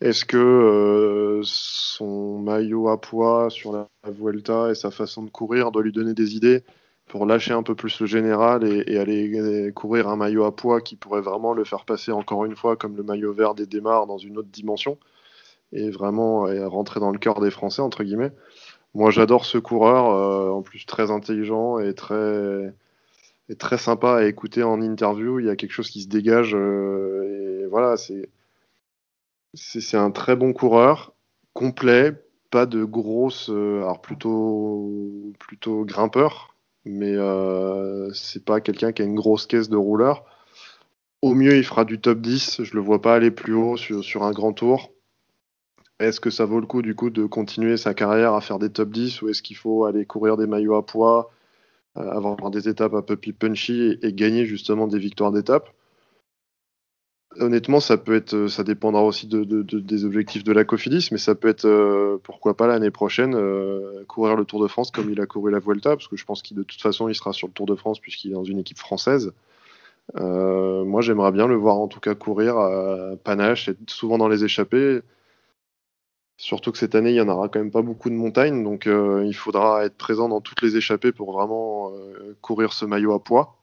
[0.00, 5.82] Est-ce que son maillot à poids sur la Vuelta et sa façon de courir doit
[5.82, 6.64] lui donner des idées?
[7.06, 10.96] Pour lâcher un peu plus le général et, aller courir un maillot à poids qui
[10.96, 14.18] pourrait vraiment le faire passer encore une fois comme le maillot vert des démarres dans
[14.18, 14.98] une autre dimension
[15.72, 18.32] et vraiment et rentrer dans le cœur des Français entre guillemets.
[18.94, 22.74] Moi j'adore ce coureur, euh, en plus très intelligent et très
[23.48, 25.38] et très sympa à écouter en interview.
[25.40, 27.96] Il y a quelque chose qui se dégage euh, et voilà
[29.54, 31.14] c'est un très bon coureur,
[31.54, 32.14] complet,
[32.50, 34.90] pas de grosse, euh, alors plutôt
[35.38, 36.55] plutôt grimpeur,
[36.86, 40.24] mais euh, c'est pas quelqu'un qui a une grosse caisse de rouleur.
[41.20, 42.62] Au mieux, il fera du top 10.
[42.62, 44.92] Je le vois pas aller plus haut sur, un grand tour.
[45.98, 48.70] Est-ce que ça vaut le coup du coup de continuer sa carrière à faire des
[48.70, 51.32] top 10 ou est-ce qu'il faut aller courir des maillots à poids,
[51.96, 55.70] euh, avoir des étapes un peu plus punchy et, et gagner justement des victoires d'étape
[57.40, 61.08] Honnêtement, ça peut être, ça dépendra aussi de, de, de, des objectifs de la Cofidis,
[61.12, 64.90] mais ça peut être, euh, pourquoi pas l'année prochaine, euh, courir le Tour de France
[64.90, 67.14] comme il a couru la Vuelta, parce que je pense qu'il de toute façon il
[67.14, 69.32] sera sur le Tour de France puisqu'il est dans une équipe française.
[70.16, 74.28] Euh, moi, j'aimerais bien le voir en tout cas courir à panache, être souvent dans
[74.28, 75.00] les échappées.
[76.38, 78.86] Surtout que cette année, il y en aura quand même pas beaucoup de montagnes, donc
[78.86, 83.14] euh, il faudra être présent dans toutes les échappées pour vraiment euh, courir ce maillot
[83.14, 83.55] à poids.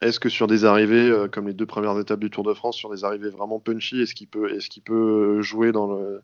[0.00, 2.76] Est-ce que sur des arrivées, euh, comme les deux premières étapes du Tour de France,
[2.76, 6.22] sur des arrivées vraiment punchy, est-ce qu'il peut, est peut jouer dans le,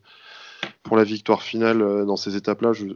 [0.83, 2.73] pour la victoire finale euh, dans ces étapes-là?
[2.73, 2.87] Je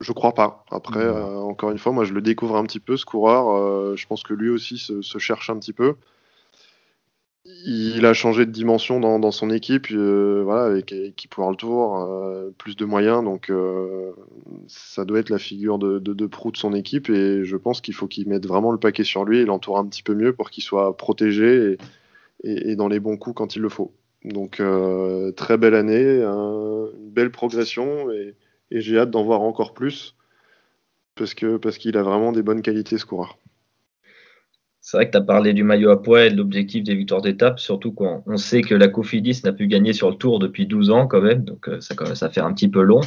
[0.00, 0.64] je crois pas.
[0.70, 1.16] Après, mmh.
[1.16, 3.48] euh, encore une fois, moi je le découvre un petit peu ce coureur.
[3.50, 5.94] Euh, je pense que lui aussi se, se, cherche un petit peu.
[7.64, 12.50] Il a changé de dimension dans, son équipe, euh, voilà, avec équipe World Tour, euh,
[12.58, 14.12] plus de moyens, donc euh,
[14.66, 18.08] ça doit être la figure de, proue de son équipe et je pense qu'il faut
[18.08, 20.64] qu'il mette vraiment le paquet sur lui et l'entoure un petit peu mieux pour qu'il
[20.64, 21.76] soit protégé
[22.42, 23.92] et, dans les bons coups quand il le faut.
[24.24, 24.60] Donc
[25.36, 28.34] très belle année, un, une belle progression et,
[28.70, 30.16] et j'ai hâte d'en voir encore plus
[31.14, 33.38] parce que parce qu'il a vraiment des bonnes qualités ce coureur.
[34.88, 37.20] C'est vrai que tu as parlé du maillot à poids et de l'objectif des victoires
[37.20, 40.64] d'étape, surtout quand on sait que la Cofidis n'a pu gagner sur le tour depuis
[40.64, 43.00] 12 ans quand même, donc euh, ça commence à faire un petit peu long,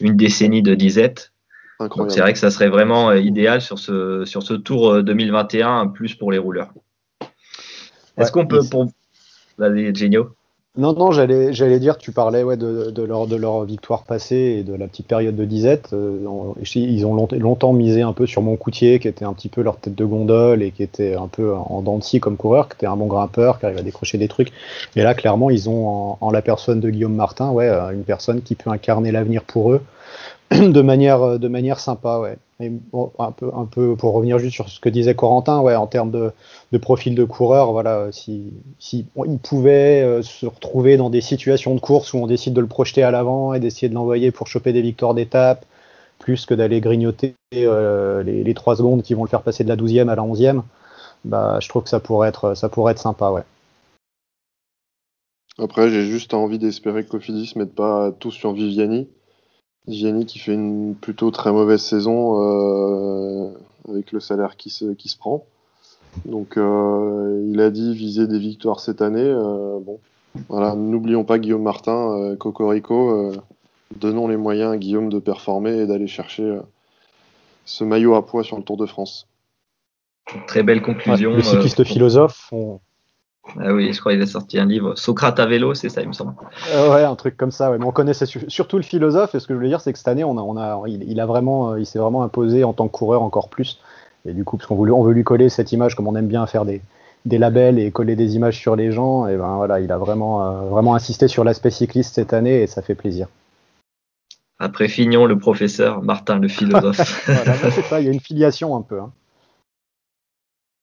[0.00, 1.34] une décennie de disette.
[1.80, 5.88] Donc c'est vrai que ça serait vraiment euh, idéal sur ce, sur ce tour 2021,
[5.88, 6.72] plus pour les rouleurs.
[8.16, 8.86] Est-ce ouais, qu'on peut, pour...
[9.58, 10.34] Vas-y, Genio
[10.78, 14.56] non, non, j'allais, j'allais dire, tu parlais ouais, de, de, leur, de leur victoire passée
[14.58, 15.92] et de la petite période de disette.
[15.92, 16.18] Euh,
[16.74, 19.94] ils ont longtemps misé un peu sur Moncoutier, qui était un petit peu leur tête
[19.94, 23.06] de gondole et qui était un peu en dents comme coureur, qui était un bon
[23.06, 24.50] grimpeur, qui arrive à décrocher des trucs.
[24.96, 28.40] Et là, clairement, ils ont en, en la personne de Guillaume Martin, ouais, une personne
[28.40, 29.82] qui peut incarner l'avenir pour eux
[30.52, 32.38] de manière, de manière sympa, ouais.
[32.70, 37.14] Bon, un peu, pour revenir juste sur ce que disait Corentin, en termes de, profil
[37.14, 38.52] de coureur, voilà, si,
[39.42, 43.02] pouvait euh, se retrouver dans des situations de course où on décide de le projeter
[43.02, 45.64] à l'avant et d'essayer de l'envoyer pour choper des victoires d'étape,
[46.18, 49.68] plus que d'aller grignoter euh, les, les 3 secondes qui vont le faire passer de
[49.68, 50.62] la 12e à la 11e,
[51.24, 53.44] bah, je trouve que ça pourrait être, ça pourrait être sympa.
[55.58, 59.08] Après, j'ai juste envie d'espérer que Cofidis ne mette pas tout sur Viviani
[59.88, 63.50] Gianni qui fait une plutôt très mauvaise saison euh,
[63.88, 65.44] avec le salaire qui se, qui se prend.
[66.24, 69.20] Donc euh, il a dit viser des victoires cette année.
[69.24, 69.98] Euh, bon,
[70.48, 73.10] voilà, n'oublions pas Guillaume Martin, euh, Cocorico.
[73.10, 73.32] euh,
[73.96, 76.60] donnons les moyens à Guillaume de performer et d'aller chercher euh,
[77.64, 79.26] ce maillot à poids sur le Tour de France.
[80.46, 81.32] Très belle Ouais, conclusion.
[81.32, 82.78] le cycliste euh, philosophe, on-
[83.58, 84.96] Ah oui, je crois qu'il a sorti un livre.
[84.96, 86.34] Socrate à vélo, c'est ça, il me semble.
[86.72, 87.70] Euh, ouais, un truc comme ça.
[87.70, 87.78] Ouais.
[87.78, 89.34] Mais on connaissait su- surtout le philosophe.
[89.34, 91.02] Et ce que je voulais dire, c'est que cette année, on a, on a, il,
[91.10, 93.80] il a vraiment, euh, il s'est vraiment imposé en tant que coureur encore plus.
[94.26, 96.14] Et du coup, parce qu'on veut, lui- on veut lui coller cette image, comme on
[96.14, 96.80] aime bien faire des,
[97.26, 99.26] des labels et coller des images sur les gens.
[99.26, 102.66] Et ben voilà, il a vraiment, euh, vraiment insisté sur l'aspect cycliste cette année et
[102.68, 103.26] ça fait plaisir.
[104.60, 107.24] Après Fignon, le professeur, Martin, le philosophe.
[107.26, 108.00] Voilà, c'est ça.
[108.00, 109.00] Il y a une filiation un peu.
[109.00, 109.10] hein.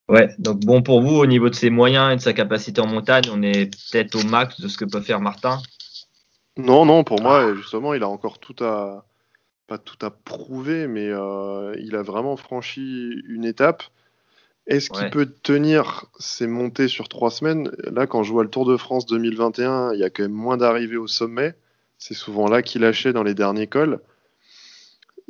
[0.09, 2.87] Ouais, donc bon pour vous, au niveau de ses moyens et de sa capacité en
[2.87, 5.59] montagne, on est peut-être au max de ce que peut faire Martin?
[6.57, 9.05] Non, non, pour moi, justement, il a encore tout à.
[9.67, 13.83] Pas tout à prouver, mais euh, il a vraiment franchi une étape.
[14.65, 17.71] Est-ce qu'il peut tenir ses montées sur trois semaines?
[17.83, 20.57] Là, quand je vois le Tour de France 2021, il y a quand même moins
[20.57, 21.53] d'arrivées au sommet.
[21.99, 23.99] C'est souvent là qu'il lâchait dans les derniers cols.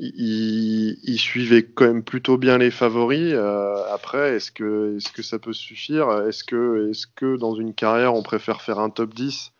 [0.02, 3.34] Il, suivait quand même plutôt bien les favoris.
[3.34, 6.10] Euh, après, est-ce que, est-ce que ça peut suffire?
[6.26, 9.52] Est-ce que, est-ce que dans une carrière, on préfère faire un top 10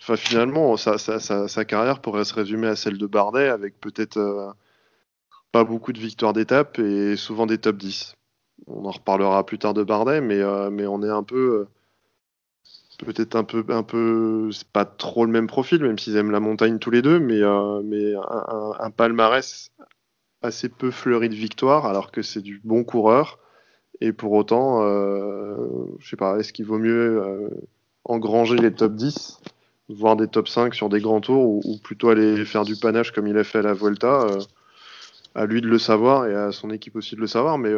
[0.00, 4.50] Enfin, finalement, sa carrière pourrait se résumer à celle de Bardet, avec peut-être euh,
[5.52, 8.16] pas beaucoup de victoires d'étape et souvent des top 10.
[8.66, 11.66] On en reparlera plus tard de Bardet, mais, euh, mais on est un peu.
[13.04, 13.64] Peut-être un peu.
[13.68, 17.02] Un peu c'est pas trop le même profil, même s'ils aiment la montagne tous les
[17.02, 19.70] deux, mais, euh, mais un, palmarès
[20.42, 23.38] assez peu fleuri de victoires, alors que c'est du bon coureur.
[24.00, 25.56] Et pour autant, euh,
[26.00, 27.48] je sais pas, est-ce qu'il vaut mieux euh,
[28.04, 29.40] engranger les top 10
[29.88, 33.12] voire des top 5 sur des grands tours ou, ou plutôt aller faire du panache
[33.12, 34.26] comme il a fait à la Vuelta.
[35.34, 37.72] à lui de le savoir et à son équipe aussi de le savoir, mais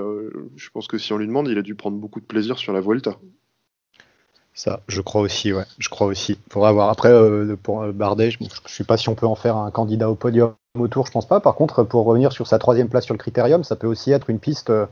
[0.56, 2.72] je pense que si on lui demande, il a dû prendre beaucoup de plaisir sur
[2.72, 3.18] la Vuelta.
[4.54, 5.64] Ça, je crois aussi, ouais.
[5.78, 6.38] Je crois aussi.
[6.48, 6.88] Faudra voir.
[6.88, 9.70] Après, euh, pour euh, Bardet, je, je sais pas si on peut en faire un
[9.72, 11.40] candidat au podium au tour, je pense pas.
[11.40, 14.30] Par contre, pour revenir sur sa troisième place sur le critérium, ça peut aussi être
[14.30, 14.86] une piste, euh,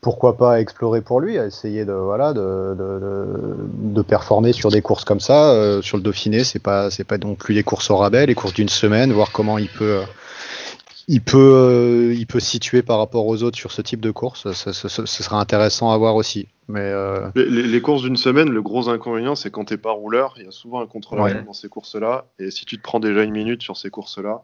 [0.00, 3.56] pourquoi pas à explorer pour lui, à essayer de voilà de, de,
[3.94, 5.80] de- performer sur des courses comme ça.
[5.82, 8.54] Sur le Dauphiné, c'est pas c'est pas non plus les courses au rabais, les courses
[8.54, 10.02] d'une semaine, voir comment il peut.
[11.08, 14.10] Il peut, euh, il peut se situer par rapport aux autres sur ce type de
[14.10, 14.52] course.
[14.52, 16.48] Ce, ce- ce- ce sera intéressant à voir aussi.
[16.68, 19.92] Mais euh, Les, les- les courses d'une semaine, le gros inconvénient, c'est quand t'es pas
[19.92, 21.44] rouleur, il y a souvent un contrôleur Ouais.
[21.44, 24.42] dans ces courses-là, et si tu te prends déjà une minute sur ces courses-là,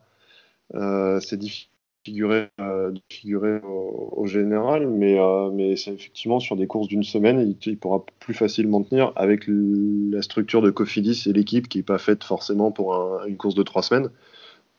[0.75, 1.69] euh, c'est difficile
[2.07, 5.19] de figurer, au, au général, mais,
[5.53, 9.45] mais c'est effectivement sur des courses d'une semaine, il, il pourra plus facilement tenir avec
[9.47, 13.55] la structure de Cofidis et l'équipe qui est pas faite forcément pour un- une course
[13.55, 14.09] de trois semaines.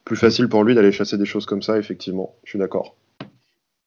[0.06, 2.96] Plus facile pour lui d'aller chasser des choses comme ça, effectivement, je suis d'accord.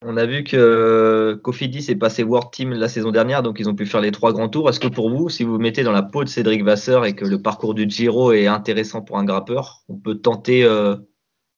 [0.07, 3.75] On a vu que Cofidis est passé World Team la saison dernière, donc ils ont
[3.75, 4.69] pu faire les trois grands tours.
[4.69, 7.15] Est-ce que pour vous, si vous vous mettez dans la peau de Cédric Vasseur et
[7.15, 10.95] que le parcours du Giro est intéressant pour un grimpeur, on peut tenter euh,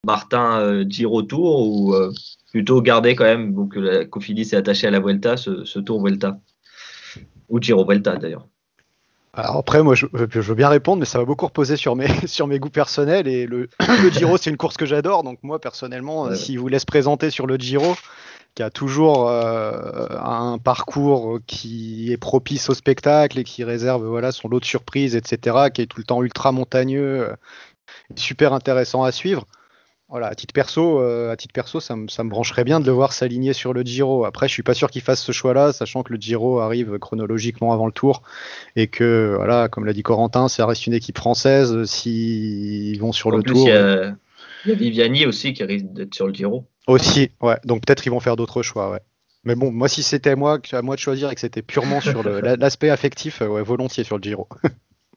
[0.06, 2.10] Martin euh, Giro Tour ou euh,
[2.50, 6.02] plutôt garder quand même, donc que la Cofidis est attaché à la Vuelta, ce Tour
[6.02, 6.40] Vuelta
[7.48, 8.48] ou Giro Vuelta d'ailleurs.
[9.34, 12.08] Alors après, moi, je, je veux bien répondre, mais ça va beaucoup reposer sur mes,
[12.26, 13.28] sur mes goûts personnels.
[13.28, 13.68] Et le,
[14.02, 15.22] le Giro, c'est une course que j'adore.
[15.22, 16.36] Donc moi, personnellement, Ouais.
[16.36, 17.94] s'il vous laisse présenter sur le Giro,
[18.54, 24.32] qui a toujours euh, un parcours qui est propice au spectacle et qui réserve voilà,
[24.32, 27.34] son lot de surprises, etc., qui est tout le temps ultra montagneux, euh,
[28.16, 29.44] super intéressant à suivre.
[30.10, 32.86] Voilà, à titre perso, euh, à titre perso, ça me, ça me brancherait bien de
[32.86, 34.24] le voir s'aligner sur le Giro.
[34.24, 37.74] Après, je suis pas sûr qu'il fasse ce choix-là, sachant que le Giro arrive chronologiquement
[37.74, 38.22] avant le Tour
[38.74, 41.84] et que, voilà, comme l'a dit Corentin, ça reste une équipe française.
[41.84, 44.14] S'ils vont sur en le plus, Tour, il y, a,
[44.64, 46.64] il y a Viviani aussi qui risque d'être sur le Giro.
[46.86, 47.58] aussi, ouais.
[47.64, 49.00] Donc peut-être ils vont faire d'autres choix, ouais.
[49.44, 52.22] Mais bon, moi, si c'était moi, à moi de choisir et que c'était purement sur
[52.42, 54.48] l'aspect affectif, euh, ouais, volontiers sur le Giro.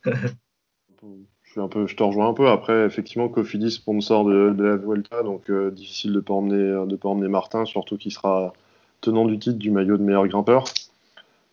[1.51, 2.47] Je, suis un peu, je te rejoins un peu.
[2.47, 6.95] Après, effectivement, Cofidis, sponsor de, de la Vuelta, donc euh, difficile de pas emmener, de
[6.95, 8.53] pas emmener Martin, surtout qu'il sera
[9.01, 10.63] tenant du titre du maillot de meilleur grimpeur.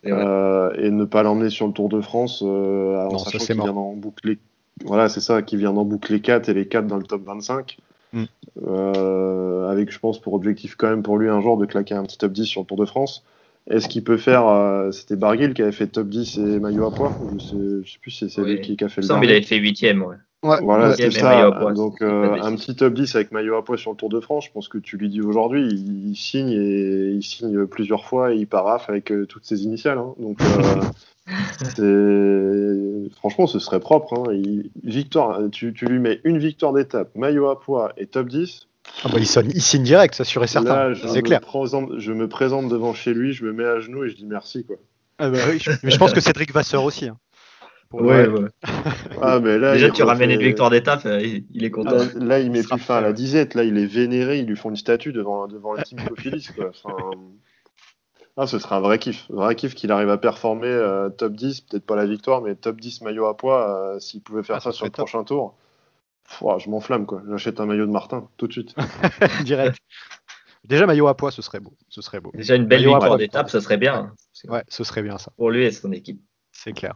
[0.03, 0.17] Et ouais.
[0.17, 3.61] Euh, et ne pas l'emmener sur le Tour de France, euh, Non, sachant c'est qu'il
[3.61, 4.37] vient d'en boucler.
[4.85, 7.77] Voilà, c'est ça, qui vient d'en boucler 4 et les 4 dans le top 25.
[8.13, 8.23] Mm.
[8.65, 12.03] Euh, avec, je pense, pour objectif quand même pour lui un jour de claquer un
[12.03, 13.25] petit top 10 sur le Tour de France.
[13.69, 14.47] Est-ce qu'il peut faire.
[14.47, 17.91] euh, C'était Barguil qui avait fait top 10 et maillot à poids Je sais, je
[17.91, 19.31] sais plus si c'est lui qui, a fait Il le me semble qu'il dernier.
[19.37, 20.01] avait fait huitième.
[20.01, 20.15] Ouais.
[20.41, 21.51] Voilà, Ouais, c'est mais ça.
[21.75, 24.45] Donc, euh, un petit top 10 avec maillot à poids sur le Tour de France,
[24.45, 28.33] je pense que tu lui dis aujourd'hui, il, il signe et il signe plusieurs fois
[28.33, 29.97] et il paraffe avec euh, toutes ses initiales.
[29.97, 30.13] hein.
[30.17, 30.81] Donc, euh,
[31.75, 34.13] c'est- franchement, ce serait propre.
[34.17, 34.33] Hein.
[34.33, 38.67] Il- victoire, tu, tu lui mets une victoire d'étape, maillot à poids et top 10.
[39.03, 40.93] Ah bah, il, sonne- il signe direct, ça sûr et certain.
[40.95, 41.41] C'est me, clair.
[41.41, 44.25] présente, je me présente devant chez lui, je me mets à genoux et je dis
[44.25, 44.65] merci.
[44.65, 44.75] Quoi.
[45.17, 47.07] Ah bah oui, je- mais je pense que Cédric Vasseur aussi.
[47.07, 47.17] hein.
[47.89, 48.49] Pour le- Ouais, ouais.
[49.21, 51.91] Ah, mais là, Déjà, tu ramènes une victoire d'étape, euh, il, est content.
[51.91, 53.55] Là, là, il met plus fin à la disette.
[53.55, 54.39] Là, il est vénéré.
[54.39, 55.97] Ils lui font une statue devant, devant la team.
[56.69, 57.11] Enfin,
[58.37, 59.25] ah, ce serait un vrai kiff.
[59.29, 61.61] Vrai kiff qu'il arrive à performer euh, top 10.
[61.61, 63.69] Peut-être pas la victoire, mais top 10 maillot à poids.
[63.95, 65.05] euh, S'il pouvait faire Ah, ça ça sur le top.
[65.05, 65.55] prochain tour.
[66.59, 67.05] Je m'enflamme.
[67.05, 67.21] quoi.
[67.29, 68.75] J'achète un maillot de Martin tout de suite.
[69.43, 69.77] direct.
[70.63, 71.73] Déjà maillot à poids, ce serait beau.
[71.89, 72.31] Ce serait beau.
[72.33, 73.95] Déjà, une belle Maillot victoire d'étape, ce serait bien.
[73.95, 74.13] hein.
[74.47, 75.31] Ouais, ce serait bien ça.
[75.37, 76.21] Pour lui et son équipe.
[76.51, 76.93] C'est clair.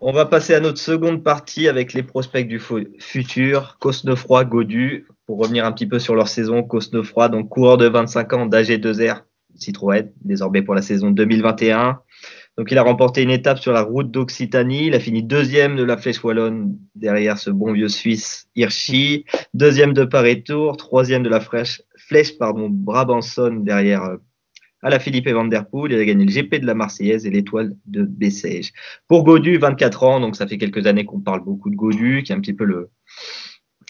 [0.00, 2.60] On va passer à notre seconde partie avec les prospects du
[3.00, 5.06] futur, Cosnefroy, Godu.
[5.26, 9.22] Pour revenir un petit peu sur leur saison, Cosnefroy, donc coureur de 25 ans d'AG2R
[9.56, 12.00] Citroën, désormais pour la saison 2021.
[12.56, 14.86] Donc il a remporté une étape sur la route d'Occitanie.
[14.86, 19.26] Il a fini deuxième de la Flèche Wallonne derrière ce bon vieux Suisse Hirschi.
[19.52, 20.78] Deuxième de Paris Tour.
[20.78, 24.16] Troisième de la Flèche, Flèche pardon, Brabanson derrière euh,
[24.82, 25.92] à la Philippe et Van Der Poel.
[25.92, 28.72] Il a gagné le GP de la Marseillaise et l'étoile de Bessèges.
[29.06, 32.32] Pour Godu, 24 ans, donc ça fait quelques années qu'on parle beaucoup de Godu, qui
[32.32, 32.90] est un petit peu le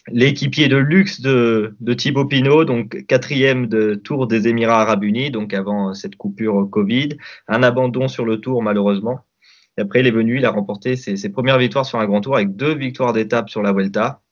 [0.09, 5.55] l'équipier de luxe de, Thibaut Pinot, donc quatrième de Tour des Émirats Arabes Unis, donc
[5.55, 7.11] avant cette coupure Covid,
[7.49, 9.21] un abandon sur le Tour malheureusement.
[9.79, 12.37] Et après, il est venu, il a remporté ses, premières victoires sur un grand tour
[12.37, 14.23] avec deux victoires d'étape sur la Vuelta.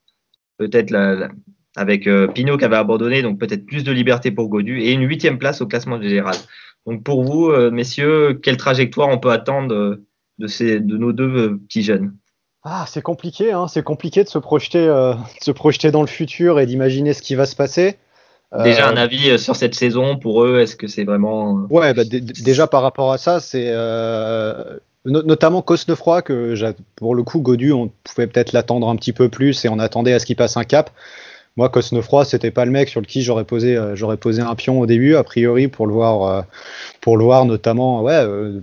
[0.57, 0.95] Peut-être
[1.77, 5.07] avec euh, Pinot qui avait abandonné, donc peut-être plus de liberté pour Godu et une
[5.07, 6.37] huitième place au classement général.
[6.87, 10.07] Donc pour vous, euh, messieurs, quelle trajectoire on peut attendre euh,
[10.39, 12.16] de, ces, de nos deux euh, petits jeunes?
[12.65, 13.69] Ah, c'est compliqué, hein.
[13.69, 17.21] c'est compliqué de se projeter, euh, de se projeter dans le futur et d'imaginer ce
[17.21, 17.99] qui va se passer.
[18.62, 21.59] Déjà Euh, un avis euh, sur cette saison pour eux, est-ce que c'est vraiment...
[21.59, 26.55] euh, Ouais, bah, déjà par rapport à ça, c'est euh, no- notamment Cosnefroy que
[26.97, 30.12] pour le coup Godu, on pouvait peut-être l'attendre un petit peu plus et on attendait
[30.15, 30.91] à ce qu'il passe un cap.
[31.57, 34.81] Moi, Cosnefroy, c'était pas le mec sur lequel j'aurais posé, euh, j'aurais posé un pion
[34.81, 36.43] au début, a priori pour le voir, euh,
[37.01, 38.03] pour le voir notamment.
[38.03, 38.61] Ouais, euh,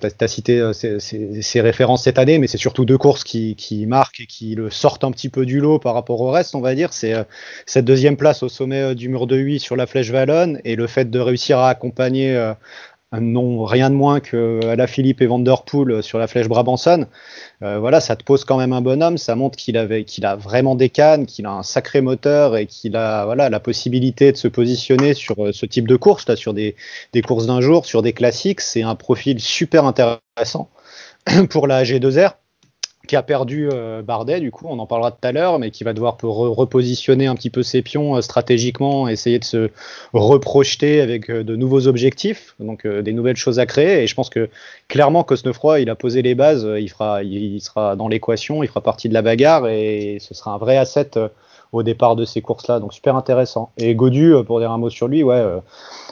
[0.00, 4.20] t'as as cité ses, références cette année, mais c'est surtout deux courses qui, qui marquent
[4.20, 6.74] et qui le sortent un petit peu du lot par rapport au reste, on va
[6.74, 6.92] dire.
[6.92, 7.14] C'est
[7.64, 10.88] cette deuxième place au sommet du mur de Huy sur la Flèche Wallonne et le
[10.88, 12.52] fait de réussir à accompagner
[13.20, 16.48] nom rien de moins que la Philippe et Van Der Poel euh, sur la Flèche
[16.48, 17.06] Brabanson.
[17.62, 20.36] Euh, voilà, ça te pose quand même un bonhomme, ça montre qu'il avait, qu'il a
[20.36, 24.36] vraiment des cannes, qu'il a un sacré moteur et qu'il a voilà la possibilité de
[24.36, 26.74] se positionner sur euh, ce type de course, là, sur des,
[27.12, 28.60] des courses d'un jour, sur des classiques.
[28.60, 30.70] C'est un profil super intéressant
[31.50, 32.34] pour la G2R
[33.06, 35.82] qui a perdu euh, Bardet, du coup, on en parlera tout à l'heure, mais qui
[35.82, 39.70] va devoir re- repositionner un petit peu ses pions euh, stratégiquement, essayer de se
[40.12, 44.02] reprojeter avec euh, de nouveaux objectifs, donc des nouvelles choses à créer.
[44.02, 44.48] Et je pense que
[44.88, 48.80] clairement, Cosnefroy, il a posé les bases, il, fera, il, sera dans l'équation, il fera
[48.80, 51.10] partie de la bagarre et ce sera un vrai asset
[51.72, 53.70] au départ de ces courses-là, donc super intéressant.
[53.78, 55.42] Et Godu, pour dire un mot sur lui, ouais,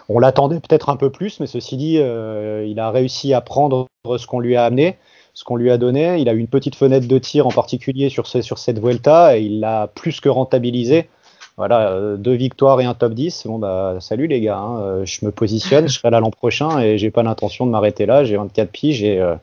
[0.08, 3.86] on l'attendait peut-être un peu plus, mais ceci dit, il a réussi à prendre
[4.16, 4.96] ce qu'on lui a amené
[5.34, 6.18] ce qu'on lui a donné.
[6.18, 9.36] Il a eu une petite fenêtre de tir en particulier sur, ce- sur cette Vuelta
[9.38, 11.08] et il l'a plus que rentabilisé.
[11.56, 13.44] Voilà, euh, deux victoires et un top 10.
[13.46, 14.80] Bon, bah, salut les gars, hein.
[14.80, 18.06] Euh, je me positionne, je serai là l'an prochain et j'ai pas l'intention de m'arrêter
[18.06, 18.24] là.
[18.24, 19.34] J'ai 24 piges et, euh,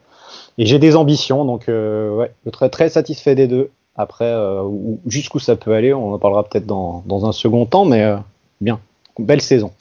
[0.58, 1.46] et j'ai des ambitions.
[1.46, 3.70] Donc, euh, ouais, je très satisfait des deux.
[3.96, 4.34] Après,
[4.64, 8.14] où- jusqu'où ça peut aller, on en parlera peut-être dans, dans un second temps, mais
[8.62, 8.80] bien.
[9.20, 9.72] Belle saison.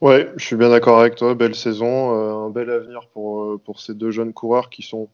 [0.00, 1.34] Ouais, je suis bien d'accord avec toi.
[1.34, 5.08] Belle saison, euh, un bel avenir pour, euh, pour ces deux jeunes coureurs qui sont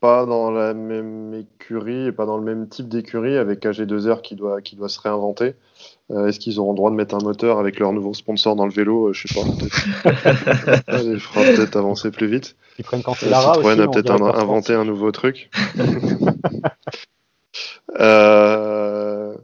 [0.00, 4.36] pas dans la même écurie et pas dans le même type d'écurie avec AG2R qui
[4.36, 5.56] doit, qui doit se réinventer.
[6.12, 8.64] Euh, Est-ce qu'ils auront le droit de mettre un moteur avec leur nouveau sponsor dans
[8.64, 9.12] le vélo?
[9.12, 9.44] Je sais pas.
[9.44, 11.02] peut-être.
[11.04, 12.54] Les fera peut-être avancer plus vite.
[12.78, 13.24] Ils prennent aussi.
[13.24, 15.50] Citroën a peut-être inventé un nouveau truc.
[17.98, 19.34] euh,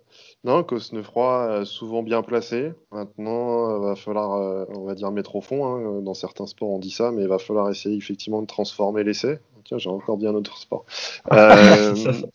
[0.44, 2.72] non, Cosnefroy, euh, souvent bien placé.
[2.92, 5.64] Maintenant, il va falloir, euh, on va dire, mettre au fond.
[5.66, 6.02] hein.
[6.02, 9.40] Dans certains sports, on dit ça, mais il va falloir essayer effectivement de transformer l'essai.
[9.64, 10.84] Tiens, j'ai encore dit un autre sport.
[11.32, 11.94] Euh,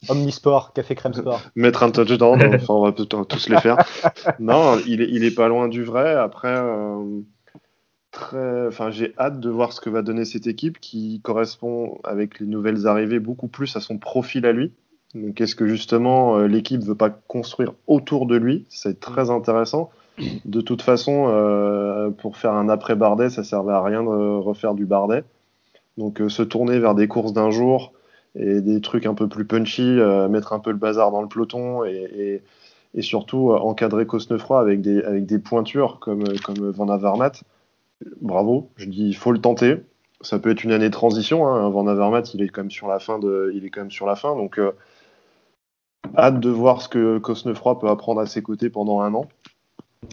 [0.10, 1.42] Omnisport, Café Crème Sport.
[1.56, 3.78] mettre un touchdown, enfin, on va tous les faire.
[4.40, 6.16] Non, il est, il est pas loin du vrai.
[6.16, 7.22] Après, euh,
[8.10, 12.40] très, enfin, j'ai hâte de voir ce que va donner cette équipe qui correspond avec
[12.40, 14.74] les nouvelles arrivées beaucoup plus à son profil à lui.
[15.16, 18.66] Donc, est-ce que justement euh, l'équipe veut pas construire autour de lui?
[18.70, 19.90] C'est très intéressant.
[20.46, 24.74] De toute façon, euh, pour faire un après Bardet, ça servait à rien de refaire
[24.76, 25.24] du Bardet.
[25.98, 27.94] Donc, euh, se tourner vers des courses d'un jour
[28.36, 31.28] et des trucs un peu plus punchy, euh, mettre un peu le bazar dans le
[31.28, 32.42] peloton et, et,
[32.94, 37.44] et surtout encadrer Cosnefroy avec des, avec des pointures comme, comme Van Avermaet.
[38.22, 39.78] Bravo, je dis il faut le tenter.
[40.22, 41.48] ça peut être une année de transition.
[41.48, 41.70] Hein.
[41.70, 44.06] Van Avermaet, il est quand même sur la fin de, il est quand même sur
[44.06, 44.60] la fin, donc
[46.16, 49.28] hâte de voir ce que Cosnefroy peut apprendre à ses côtés pendant un an,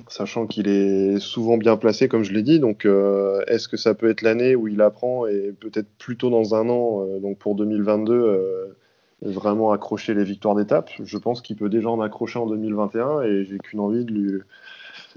[0.09, 2.61] sachant qu'il est souvent bien placé, comme je l'ai dit.
[2.61, 6.55] Donc, euh, est-ce que ça peut être l'année où il apprend et peut-être plutôt dans
[6.55, 8.75] un an, euh, donc pour 2022,
[9.23, 10.91] vraiment accrocher les victoires d'étape?
[11.03, 14.41] Je pense qu'il peut déjà en accrocher en 2021 et j'ai qu'une envie de lui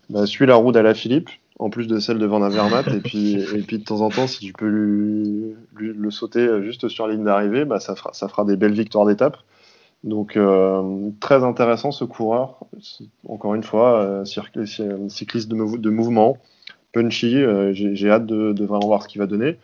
[0.10, 2.96] bah, suivre la roue d'Ala Philippe en plus de celle de Van Avermaet.
[2.96, 6.88] et, puis, et puis de temps en temps, si tu peux lui, le sauter juste
[6.88, 9.38] sur la ligne d'arrivée, bah, ça, fera, ça fera des belles victoires d'étape.
[10.04, 12.60] Donc euh, très intéressant ce coureur.
[13.28, 16.38] Encore une fois, euh, cycliste de, mouvement,
[16.94, 17.36] punchy.
[17.38, 19.60] Euh, j'ai hâte de, vraiment voir ce qu'il va donner.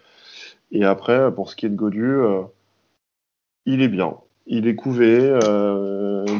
[0.71, 2.17] Et après, pour ce qui est de Godu,
[3.65, 4.15] il est bien.
[4.47, 5.39] Il est couvé.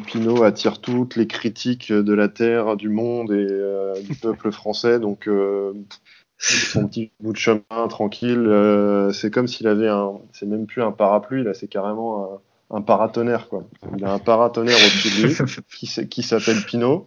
[0.08, 5.00] Pinot attire toutes les critiques de la terre, du monde et du peuple français.
[5.00, 5.30] Donc,
[6.38, 9.10] son petit bout de chemin tranquille.
[9.14, 10.20] C'est comme s'il avait un.
[10.34, 12.40] C'est même plus un parapluie, là, c'est carrément un,
[12.76, 13.50] un, paratonnerre.
[13.50, 13.64] Quoi.
[13.98, 15.36] Il a un paratonnerre au-dessus de lui
[15.70, 17.06] qui, qui s'appelle Pinot.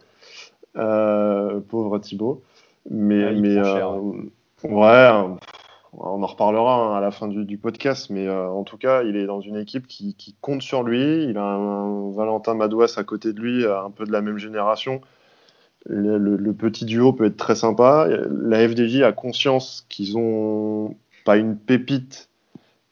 [0.74, 2.42] pauvre Thibaut.
[2.90, 5.36] Mais, ah, mais ouais
[5.92, 9.16] on en reparlera hein, à la fin du, podcast, mais euh, en tout cas, il
[9.16, 11.24] est dans une équipe qui, compte sur lui.
[11.24, 15.00] Il a un, Valentin Madouas à côté de lui, un peu de la même génération.
[15.86, 18.08] Le, petit duo peut être très sympa.
[18.30, 22.27] La FDJ a conscience qu'ils ont pas une pépite,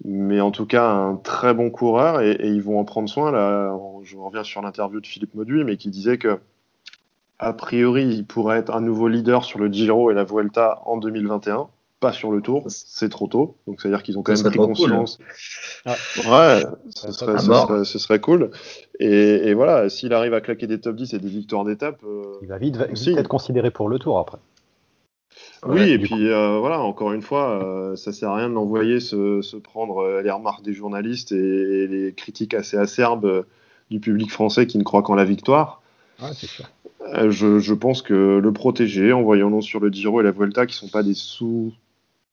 [0.04, 3.30] mais en tout cas un très bon coureur et, ils vont en prendre soin.
[3.30, 6.38] Là, je reviens sur l'interview de Philippe Mauduit, mais qui disait que
[7.38, 10.96] a priori, il pourrait être un nouveau leader sur le Giro et la Vuelta en
[10.96, 11.68] 2021
[12.00, 13.56] pas sur le tour, c'est trop tôt.
[13.66, 15.18] Donc, c'est-à-dire qu'ils ont quand même pris conscience.
[15.86, 18.50] Ouais, ce, serait, ce, serait, cool.
[19.00, 22.00] Et, et voilà, s'il arrive à claquer des top 10 et des victoires d'étape.
[22.04, 22.76] Euh, il va vite,
[23.16, 24.38] être considéré pour le tour après.
[25.64, 29.00] Oui, et puis euh, voilà, encore une fois, euh, ça sert à rien de l'envoyer
[29.00, 33.46] se, se, prendre les remarques des journalistes et, les critiques assez acerbes
[33.90, 35.82] du public français qui ne croit qu'en la victoire.
[36.34, 36.66] C'est sûr.
[37.28, 40.74] Je, je, pense que le protéger, en voyant sur le Giro et la Vuelta, qui
[40.74, 41.72] sont pas des sous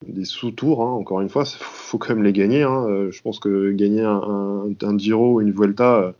[0.08, 2.64] des sous-tours, hein, encore une fois, il faut quand même les gagner.
[2.64, 2.86] Hein.
[2.88, 6.14] Euh, je pense que gagner un, un, Giro ou une Vuelta,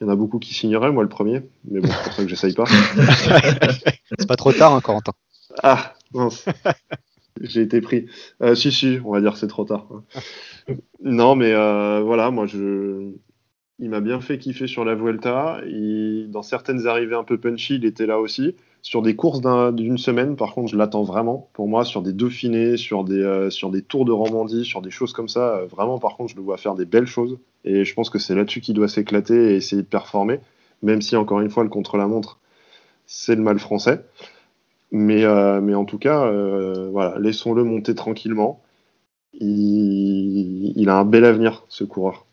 [0.00, 2.12] il euh, y en a beaucoup qui signeraient, moi le premier, mais bon, c'est pour
[2.12, 2.64] ça que j'essaye pas.
[4.18, 5.12] c'est pas trop tard, hein, Corentin.
[5.62, 5.94] Ah.
[7.40, 8.06] J'ai été pris.
[8.42, 9.88] Euh, si, si, on va dire c'est trop tard.
[11.02, 13.10] non, mais voilà, moi, je...
[13.78, 15.60] il m'a bien fait kiffer sur la Vuelta.
[16.28, 18.54] Dans certaines arrivées un peu punchy, il était là aussi.
[18.84, 19.40] Sur des courses
[19.72, 21.48] d'une semaine, par contre, je l'attends vraiment.
[21.54, 24.90] Pour moi, sur des Dauphinés, sur des, euh, sur des tours de Romandie, sur des
[24.90, 27.38] choses comme ça, euh, vraiment, par contre, je le vois faire des belles choses.
[27.64, 30.38] Et je pense que c'est là-dessus qu'il doit s'éclater et essayer de performer.
[30.82, 32.38] Même si, encore une fois, le contre-la-montre,
[33.06, 34.04] c'est le mal français.
[34.94, 36.30] Mais, euh, mais en tout cas,
[36.90, 38.62] voilà, laissons-le monter tranquillement.
[39.34, 42.24] Il, il a un bel avenir, ce coureur.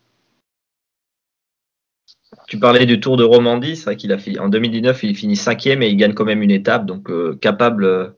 [2.46, 5.36] Tu parlais du Tour de Romandie, c'est vrai qu'il a fait en 2019, il finit
[5.36, 8.08] cinquième et il gagne quand même une étape, donc euh, capable euh,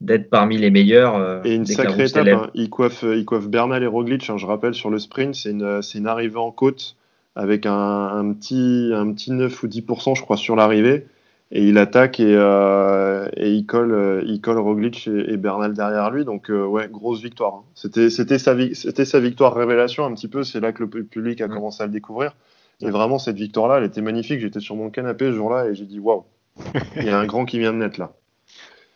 [0.00, 1.16] d'être parmi les meilleurs.
[1.16, 2.50] Euh, et une sacrée étape, hein.
[2.54, 5.80] il, coiffe, il coiffe Bernal et Roglic, hein, je rappelle, sur le sprint, c'est une,
[5.94, 6.96] une, arrivée en côte
[7.34, 11.06] avec un, un, petit, un petit 9 ou 10%, je crois, sur l'arrivée.
[11.52, 16.24] Et il attaque et, et il, colle, il colle Roglic et, Bernal derrière lui.
[16.24, 17.54] Donc, ouais, grosse victoire.
[17.54, 17.62] Hein.
[17.74, 18.56] C'était sa,
[19.04, 20.42] sa victoire révélation un petit peu.
[20.42, 22.34] C'est là que le public a commencé à le découvrir.
[22.80, 24.40] Et vraiment, cette victoire-là, elle était magnifique.
[24.40, 26.24] J'étais sur mon canapé ce jour-là et j'ai dit waouh,
[26.96, 28.12] il y a un grand qui vient de naître là.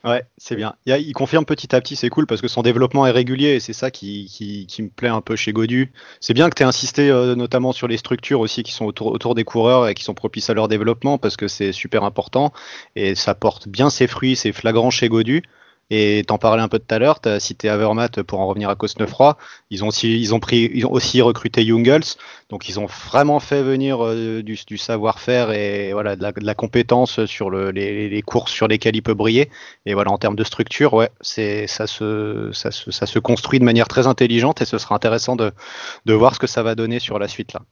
[0.03, 0.74] Ouais, c'est bien.
[0.86, 3.74] Il, confirme petit à petit, c'est cool parce que son développement est régulier et c'est
[3.74, 4.26] ça qui,
[4.66, 5.92] qui, me plaît un peu chez Godu.
[6.20, 9.09] C'est bien que tu aies insisté euh, notamment sur les structures aussi qui sont autour,
[9.09, 12.51] autour des coureurs et qui sont propices à leur développement parce que c'est super important
[12.96, 15.42] et ça porte bien ses fruits, c'est flagrant chez Godu.
[15.91, 18.70] Et t'en parlais un peu tout à l'heure, tu as cité Avermaet pour en revenir
[18.70, 19.36] à Cosnefroy.
[19.70, 22.05] Ils ont aussi, ils ont pris, ils ont aussi recruté Jungels.
[22.49, 27.24] Donc ils ont vraiment fait venir euh, du, du savoir-faire et voilà de la, compétence
[27.26, 29.51] sur le, les, courses sur lesquelles il peut briller.
[29.84, 33.59] Et voilà en termes de structure, ouais, c'est ça se, ça se, ça se construit
[33.59, 35.51] de manière très intelligente et ce sera intéressant de,
[36.07, 37.62] de voir ce que ça va donner sur la suite là.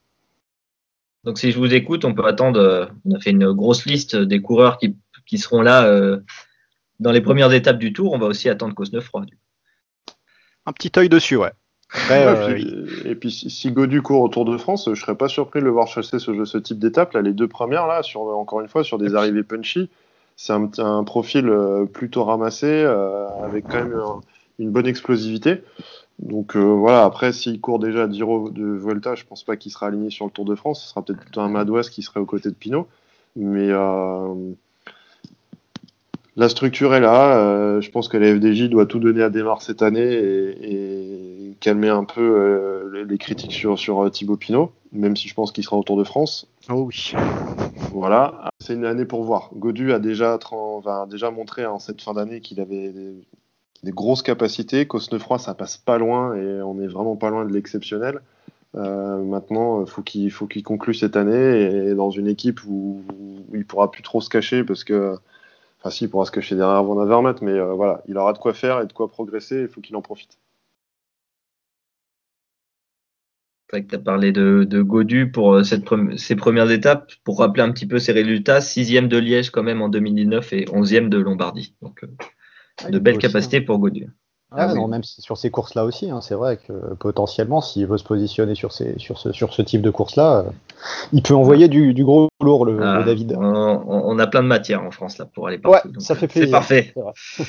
[1.24, 2.90] Donc si je vous écoute, on peut attendre.
[3.04, 4.96] On a fait une grosse liste des coureurs qui,
[5.26, 5.84] qui seront là.
[5.84, 6.20] Euh,
[7.00, 9.26] dans les premières étapes du tour, on va aussi attendre Cosnefroy.
[10.66, 11.52] Un petit œil dessus, ouais.
[12.10, 12.54] Euh,
[13.06, 15.70] et puis si Godu court au Tour de France, je serais pas surpris de le
[15.70, 17.14] voir chasser ce, ce type d'étape.
[17.14, 19.88] Là, les deux premières, là, sur, encore une fois, sur des arrivées punchy,
[20.36, 24.02] c'est un, un, profil euh, plutôt ramassé, euh, avec quand même
[24.58, 25.62] une bonne explosivité.
[26.18, 29.86] Donc voilà, après, s'il court déjà à Giro de Volta, je pense pas qu'il sera
[29.86, 30.82] aligné sur le Tour de France.
[30.82, 32.86] Ce sera peut-être plutôt un Madouas qui serait aux côtés de Pinot.
[33.36, 33.70] Mais
[36.38, 37.36] la structure est là.
[37.36, 41.88] Euh, je pense que la FDJ doit tout donner à démarre cette année et, calmer
[41.88, 45.64] un peu euh, les critiques sur, sur euh, Thibaut Pinot, même si je pense qu'il
[45.64, 46.46] sera au Tour de France.
[46.70, 47.14] Oh oui.
[47.92, 49.50] Voilà, c'est une année pour voir.
[49.54, 50.38] Godu a déjà,
[51.10, 52.92] déjà montré en cette fin d'année qu'il avait
[53.82, 54.86] des, grosses capacités.
[54.86, 58.20] Cosnefroy, ça passe pas loin et on est vraiment pas loin de l'exceptionnel.
[58.74, 63.66] maintenant, faut il faut qu'il conclue cette année et, dans une équipe où, où, il
[63.66, 65.16] pourra plus trop se cacher parce que
[65.78, 68.38] Enfin, si, il pourra se cacher derrière Van Avermaet, mais euh, voilà, il aura de
[68.38, 70.38] quoi faire et de quoi progresser, il faut qu'il en profite.
[73.70, 75.84] C'est vrai que tu as parlé de, Godu pour euh, cette
[76.16, 77.12] ces premières étapes.
[77.22, 80.64] Pour rappeler un petit peu ses résultats, sixième de Liège quand même en 2019 et
[80.72, 81.74] onzième de Lombardie.
[81.82, 82.08] Donc, euh,
[82.82, 84.08] ah, de belles capacités pour Godu.
[84.50, 88.04] Ah, non, même sur ces courses-là aussi, hein, c'est vrai que potentiellement, s'il veut se
[88.04, 90.44] positionner sur, ces, sur, ce, sur ce type de course-là, euh,
[91.12, 93.36] il peut envoyer du, du gros lourd, le, ah, David.
[93.38, 95.88] On, a plein de matière en France là pour aller partout.
[95.88, 96.62] Ouais, ça fait plaisir.
[96.62, 96.94] C'est parfait.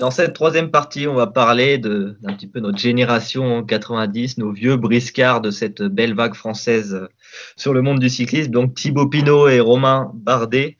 [0.00, 4.76] Dans cette troisième partie, on va parler d'un petit peu notre génération 90, nos vieux
[4.76, 7.06] briscards de cette belle vague française
[7.56, 8.50] sur le monde du cyclisme.
[8.50, 10.78] Donc Thibaut Pinot et Romain Bardet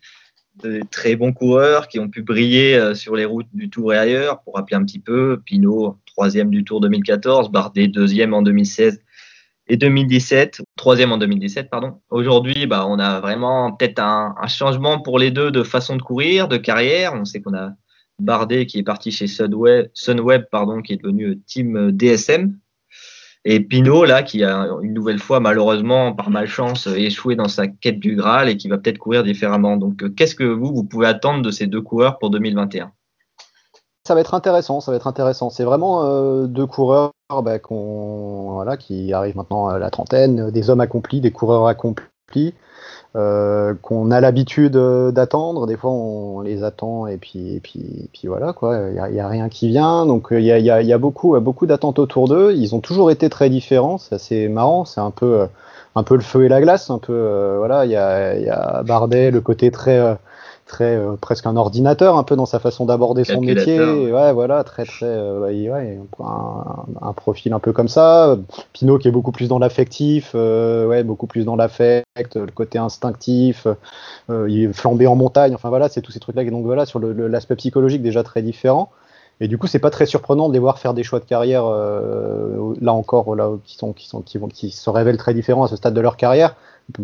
[0.63, 3.99] de très bons coureurs qui ont pu briller euh, sur les routes du Tour et
[3.99, 4.43] ailleurs.
[4.43, 9.01] Pour rappeler un petit peu, Pinot, troisième du Tour 2014, Bardet, deuxième en 2016
[9.69, 12.01] et 2017, troisième en 2017, pardon.
[12.11, 16.49] Aujourd'hui, bah, on a vraiment peut-être un, changement pour les deux de façon de courir,
[16.49, 17.15] de carrière.
[17.15, 17.71] On sait qu'on a
[18.19, 22.59] Bardet qui est parti chez Sunweb, Sunweb pardon, qui est devenu Team DSM,
[23.45, 27.99] et Pinot, là, qui a une nouvelle fois, malheureusement, par malchance, échoué dans sa quête
[27.99, 29.79] du Graal et qui va peut-être courir différemment.
[29.79, 32.93] Donc, euh, qu'est-ce que vous, pouvez attendre de ces deux coureurs pour 2021
[34.07, 35.51] ça va être intéressant, ça va être intéressant.
[35.51, 40.81] C'est vraiment euh, deux coureurs bah, voilà, qui arrivent maintenant à la trentaine, des hommes
[40.81, 42.55] accomplis, des coureurs accomplis,
[43.17, 45.67] euh, qu'on a l'habitude euh, d'attendre.
[45.67, 48.79] Des fois, on les attend et puis, et puis, puis voilà, quoi.
[48.89, 50.07] Il n'y a, rien qui vient.
[50.07, 52.55] Donc, il y a, y a, y a beaucoup, beaucoup d'attentes autour d'eux.
[52.55, 53.99] Ils ont toujours été très différents.
[53.99, 54.85] C'est assez marrant.
[54.85, 55.47] C'est un peu,
[55.97, 56.91] un peu le feu et la glace.
[56.91, 57.85] Un peu, voilà.
[57.85, 60.17] Il y a, y a Bardet, le côté très
[60.71, 63.81] très euh, presque un ordinateur un peu dans sa façon d'aborder son métier.
[63.81, 66.65] Ouais voilà très très euh, ouais, un,
[67.03, 68.39] un, profil un peu comme ça.
[68.73, 72.79] Pinot qui est beaucoup plus dans l'affectif euh, ouais beaucoup plus dans l'affect le côté
[72.79, 73.67] instinctif
[74.29, 77.01] il est flambé en montagne enfin voilà c'est tous ces trucs là donc voilà sur
[77.01, 78.91] l'aspect psychologique déjà très différent.
[79.43, 81.65] Et du coup, c'est pas très surprenant de les voir faire des choix de carrière
[81.65, 85.69] là encore, là qui sont, qui sont, qui vont, qui se révèlent très différents à
[85.69, 86.57] ce stade de leur carrière.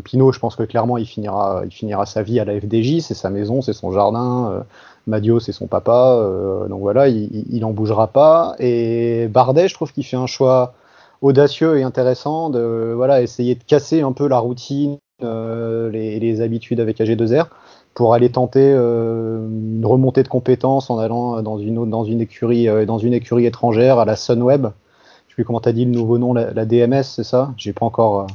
[0.05, 1.65] Pinot, je pense que clairement, il finira,
[2.07, 4.51] sa vie à la FDJ, c'est sa maison, c'est son jardin.
[4.51, 4.61] Euh,
[5.07, 6.17] Madio, c'est son papa.
[6.21, 8.57] Euh, donc voilà, il, il en bougera pas.
[8.59, 10.75] Et Bardet, je trouve qu'il fait un choix
[11.23, 16.81] audacieux et intéressant de voilà essayer de casser un peu la routine, euh, les, habitudes
[16.81, 17.47] avec AG2R
[17.95, 23.47] pour aller tenter une remontée de compétences en allant dans une écurie dans une écurie
[23.47, 24.67] étrangère à la Sunweb.
[24.67, 27.55] Je sais plus comment tu as dit le nouveau nom, la, la DMS, c'est ça?
[27.57, 28.27] J'ai pas encore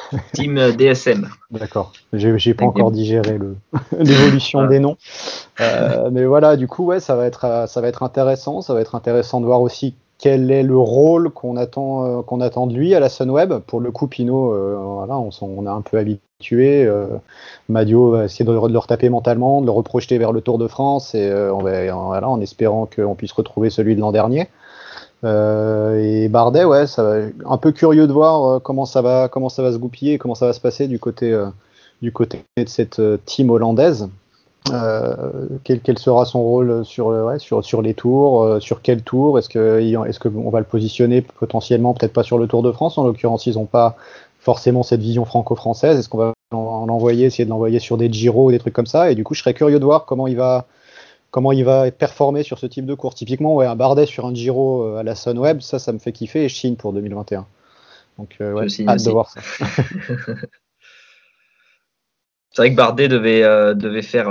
[0.32, 1.28] Team DSM.
[1.50, 1.92] D'accord.
[2.12, 3.38] J'ai pas encore digéré
[3.98, 4.96] l'évolution des noms.
[5.60, 8.62] Euh, mais voilà, du coup, ouais, ça va être ça va être intéressant.
[8.62, 12.40] Ça va être intéressant de voir aussi quel est le rôle qu'on attend euh, qu'on
[12.40, 13.58] attend de lui à la Sunweb.
[13.66, 16.90] Pour le coup, Pinot, euh, voilà, on, on, est un peu habitué.
[17.68, 21.14] Madio va essayer de, le retaper mentalement, de le reprojeter vers le Tour de France,
[21.14, 24.48] et on va, voilà, en espérant qu'on puisse retrouver celui de l'an dernier.
[25.24, 27.14] Euh, et Bardet, ouais, ça
[27.46, 30.34] un peu curieux de voir euh, comment ça va, comment ça va se goupiller, comment
[30.34, 31.46] ça va se passer du côté, euh,
[32.00, 34.08] du côté de cette team hollandaise.
[35.64, 39.38] Quel, quel, sera son rôle sur, ouais, sur, sur les tours, sur quel tour?
[39.38, 42.96] Est-ce que est-ce qu'on va le positionner potentiellement, peut-être pas sur le Tour de France?
[42.96, 43.96] En l'occurrence, ils n'ont pas
[44.38, 45.98] forcément cette vision franco-française.
[45.98, 49.10] Est-ce qu'on va l'envoyer, essayer de l'envoyer sur des Giro ou des trucs comme ça?
[49.10, 50.66] Et du coup, je serais curieux de voir comment il va
[51.32, 53.16] comment il va performer sur ce type de cours.
[53.16, 56.12] Typiquement, ouais, un Bardet sur un Giro euh, à la Sunweb, ça, ça me fait
[56.12, 57.44] kiffer et je signe pour 2021.
[58.18, 59.40] Donc, euh, ouais, hâte de voir ça.
[62.50, 64.30] C'est vrai que Bardet devait, euh, devait faire,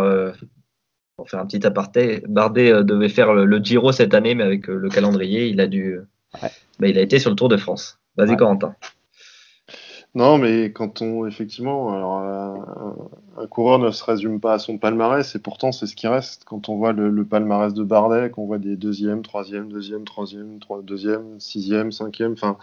[1.18, 4.88] pour faire un petit aparté, Bardet devait faire le, Giro cette année, mais avec le
[4.90, 6.00] calendrier, il a dû,
[6.40, 8.00] bah, il a été sur le Tour de France.
[8.18, 8.76] Vas-y, Corentin.
[10.14, 11.94] Non, mais quand on, effectivement,
[13.38, 16.44] un, coureur ne se résume pas à son palmarès, et pourtant c'est ce qui reste.
[16.44, 21.40] Quand on voit le, palmarès de Bardet, qu'on voit des deuxièmes, troisième, deuxième, troisième, deuxième,
[21.40, 22.58] sixième, cinquième, enfin,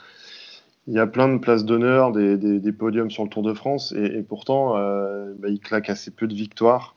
[0.86, 3.92] il y a plein de places d'honneur, des, des, podiums sur le Tour de France,
[3.92, 6.96] et, pourtant, euh, bah, il claque assez peu de victoires,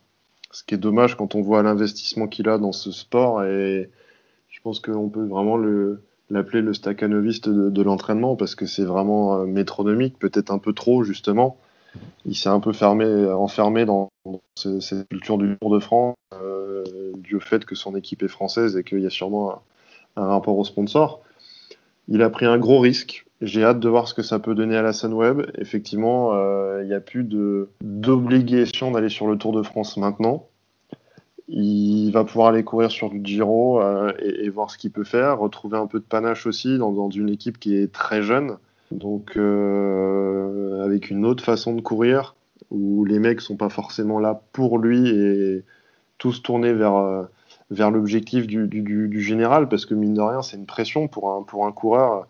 [0.52, 3.90] ce qui est dommage quand on voit l'investissement qu'il a dans ce sport, et
[4.50, 8.84] je pense qu'on peut vraiment le l'appeler le staccanoviste de, de l'entraînement parce que c'est
[8.84, 11.58] vraiment euh, métronomique, peut-être un peu trop justement.
[12.26, 14.10] il s'est un peu fermé, enfermé dans,
[14.56, 16.84] cette culture du Tour de France, euh,
[17.18, 19.62] dû fait que son équipe est française et qu'il y a sûrement
[20.16, 21.22] un, rapport au sponsor.
[22.08, 23.26] Il a pris un gros risque.
[23.42, 25.42] J'ai hâte de voir ce que ça peut donner à la Sunweb.
[25.58, 27.28] Effectivement, euh, il n'y a plus
[27.82, 30.48] d'obligation d'aller sur le Tour de France maintenant.
[31.54, 35.38] Il va pouvoir aller courir sur du Giro euh, et, voir ce qu'il peut faire,
[35.38, 38.56] retrouver un peu de panache aussi dans, une équipe qui est très jeune.
[38.92, 42.36] Donc, euh, avec une autre façon de courir,
[42.70, 45.66] où les mecs sont pas forcément là pour lui et
[46.18, 47.24] tous tournés vers, euh,
[47.70, 51.44] vers l'objectif du, du, général, parce que mine de rien, c'est une pression pour un,
[51.44, 52.28] pour un coureur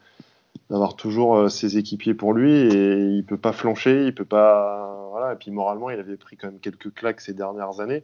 [0.71, 5.09] d'avoir toujours ses équipiers pour lui et il peut pas flancher, il peut pas.
[5.11, 5.33] Voilà.
[5.33, 8.03] Et puis moralement, il avait pris quand même quelques claques ces dernières années.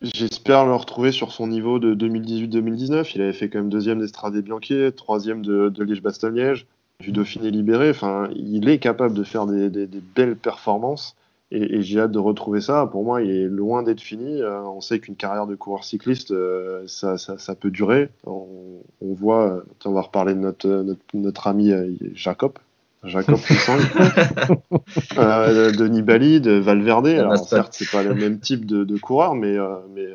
[0.00, 3.12] J'espère le retrouver sur son niveau de 2018-2019.
[3.14, 6.66] Il avait fait quand même deuxième d'Estrade Bianchi, troisième de, de Liège-Bastogne-Liège
[7.00, 7.90] du Dauphiné libéré.
[7.90, 11.16] Enfin, il est capable de faire des, belles performances
[11.50, 12.86] et, j'ai hâte de retrouver ça.
[12.86, 14.42] Pour moi, il est loin d'être fini.
[14.42, 18.10] Euh, on sait qu'une carrière de coureur cycliste, euh, ça, peut durer.
[18.24, 20.40] On, voit, on va reparler de
[21.14, 21.92] notre, ami euh,
[23.04, 23.36] Jacob.
[23.36, 23.80] Jacob
[25.18, 27.06] euh, de Nibali, de Valverde.
[27.06, 29.56] Alors, certes, c'est pas le même type de, de coureur, mais,
[29.94, 30.08] mais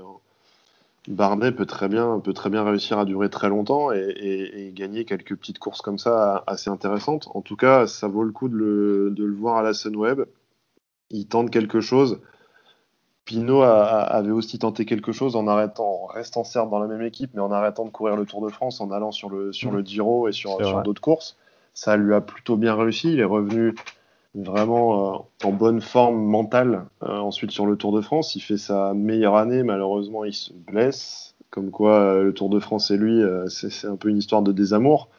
[1.07, 5.35] Bardet peut très bien, peut très bien réussir à durer très longtemps et, gagner quelques
[5.35, 7.27] petites courses comme ça assez intéressantes.
[7.33, 10.21] En tout cas, ça vaut le coup de le, voir à la Sunweb.
[11.09, 12.21] Il tente quelque chose.
[13.25, 17.31] Pinot avait aussi tenté quelque chose en arrêtant, en restant certes dans la même équipe,
[17.33, 19.81] mais en arrêtant de courir le Tour de France, en allant sur le, sur le
[19.81, 19.85] mmh.
[19.85, 21.37] Giro et sur, sur d'autres courses.
[21.73, 23.13] Ça lui a plutôt bien réussi.
[23.13, 23.73] Il est revenu
[24.35, 28.35] vraiment euh, en bonne forme mentale euh, ensuite sur le Tour de France.
[28.35, 31.35] Il fait sa meilleure année, malheureusement il se blesse.
[31.49, 34.51] Comme quoi euh, le Tour de France et lui, c'est un peu une histoire de
[34.51, 35.09] désamour.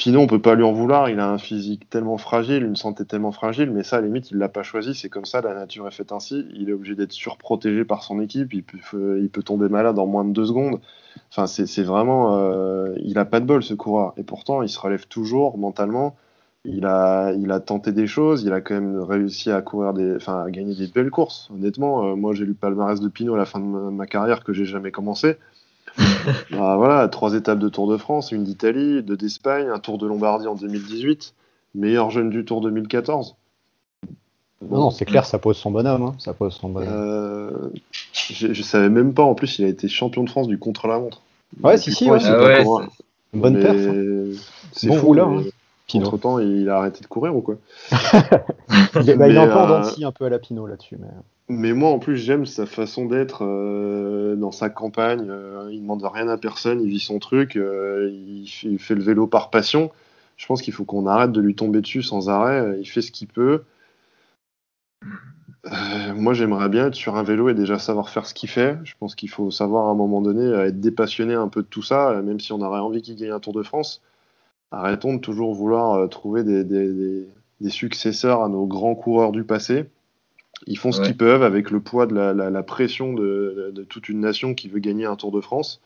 [0.00, 1.10] Pinot, on peut pas lui en vouloir.
[1.10, 4.30] Il a un physique tellement fragile, une santé tellement fragile, mais ça, à la limite,
[4.30, 4.94] il l'a pas choisi.
[4.94, 6.46] C'est comme ça, la nature est faite ainsi.
[6.54, 8.54] Il est obligé d'être surprotégé par son équipe.
[8.54, 10.80] Il peut, tomber malade en moins de deux secondes.
[11.30, 12.50] Enfin, c'est vraiment,
[12.96, 14.14] il a pas de bol ce coureur.
[14.16, 16.16] Et pourtant, il se relève toujours mentalement
[16.64, 20.16] il a, il a tenté des choses, il a quand même réussi à courir des,
[20.16, 21.48] enfin, à gagner des belles courses.
[21.50, 24.44] Honnêtement, euh, moi j'ai lu le palmarès de Pinot à la fin de ma, carrière
[24.44, 25.36] que j'ai jamais commencé.
[26.50, 30.06] bah, voilà, trois étapes de Tour de France, une d'Italie, deux d'Espagne, un Tour de
[30.06, 31.34] Lombardie en 2018,
[31.74, 33.36] meilleur jeune du Tour 2014.
[34.70, 36.02] non, c'est clair, ça pose son bonhomme.
[36.02, 36.14] Hein.
[36.18, 36.92] Ça pose son bonhomme.
[36.92, 37.50] Euh,
[38.12, 39.22] je, je, savais même pas.
[39.22, 41.22] En plus, il a été champion de France du contre-la-montre.
[41.62, 42.62] Ouais, si, si, ouais, ah
[43.34, 43.76] Une bonne perf.
[43.76, 44.38] Hein.
[44.72, 45.24] C'est bon fou, là.
[45.24, 45.42] Hein.
[45.98, 47.56] Entre temps, il a arrêté de courir ou quoi
[47.92, 50.96] il, bah, est un peu en euh, un peu à la Pinot là-dessus.
[50.98, 51.08] Mais...
[51.48, 51.72] mais...
[51.72, 55.26] moi, en plus, j'aime sa façon d'être euh, dans sa campagne.
[55.28, 59.50] Euh, il demande rien à personne, il vit son truc, il, fait le vélo par
[59.50, 59.90] passion.
[60.36, 62.78] Je pense qu'il faut qu'on arrête de lui tomber dessus sans arrêt.
[62.80, 63.62] Il fait ce qu'il peut.
[66.14, 68.78] moi, j'aimerais bien être sur un vélo et déjà savoir faire ce qu'il fait.
[68.84, 71.82] Je pense qu'il faut savoir à un moment donné être dépassionné un peu de tout
[71.82, 74.02] ça, même si on aurait envie qu'il gagne un Tour de France
[74.70, 77.26] arrêtons de toujours vouloir euh, trouver des,
[77.68, 79.86] successeurs à nos grands coureurs du passé.
[80.66, 84.54] Ils font ce qu'ils peuvent avec le poids de la, pression de, toute une nation
[84.54, 85.80] qui veut gagner un Tour de France.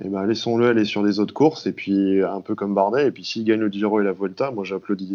[0.00, 3.06] Et eh ben, laissons-le aller sur des autres courses, et puis un peu comme Bardet,
[3.06, 5.06] et puis s'il gagne le Giro et la Volta, moi j'applaudis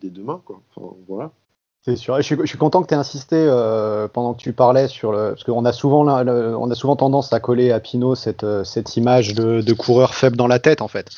[0.00, 0.40] des, deux mains.
[0.46, 0.62] Quoi.
[1.06, 1.30] voilà.
[1.84, 2.16] C'est sûr.
[2.16, 5.12] Je suis, je suis, content que tu aies insisté euh, pendant que tu parlais sur
[5.12, 5.30] le.
[5.30, 8.96] Parce qu'on a souvent, on a souvent tendance à coller à Pinot cette, euh, cette
[8.96, 11.10] image de, de coureur faible dans la tête, en fait.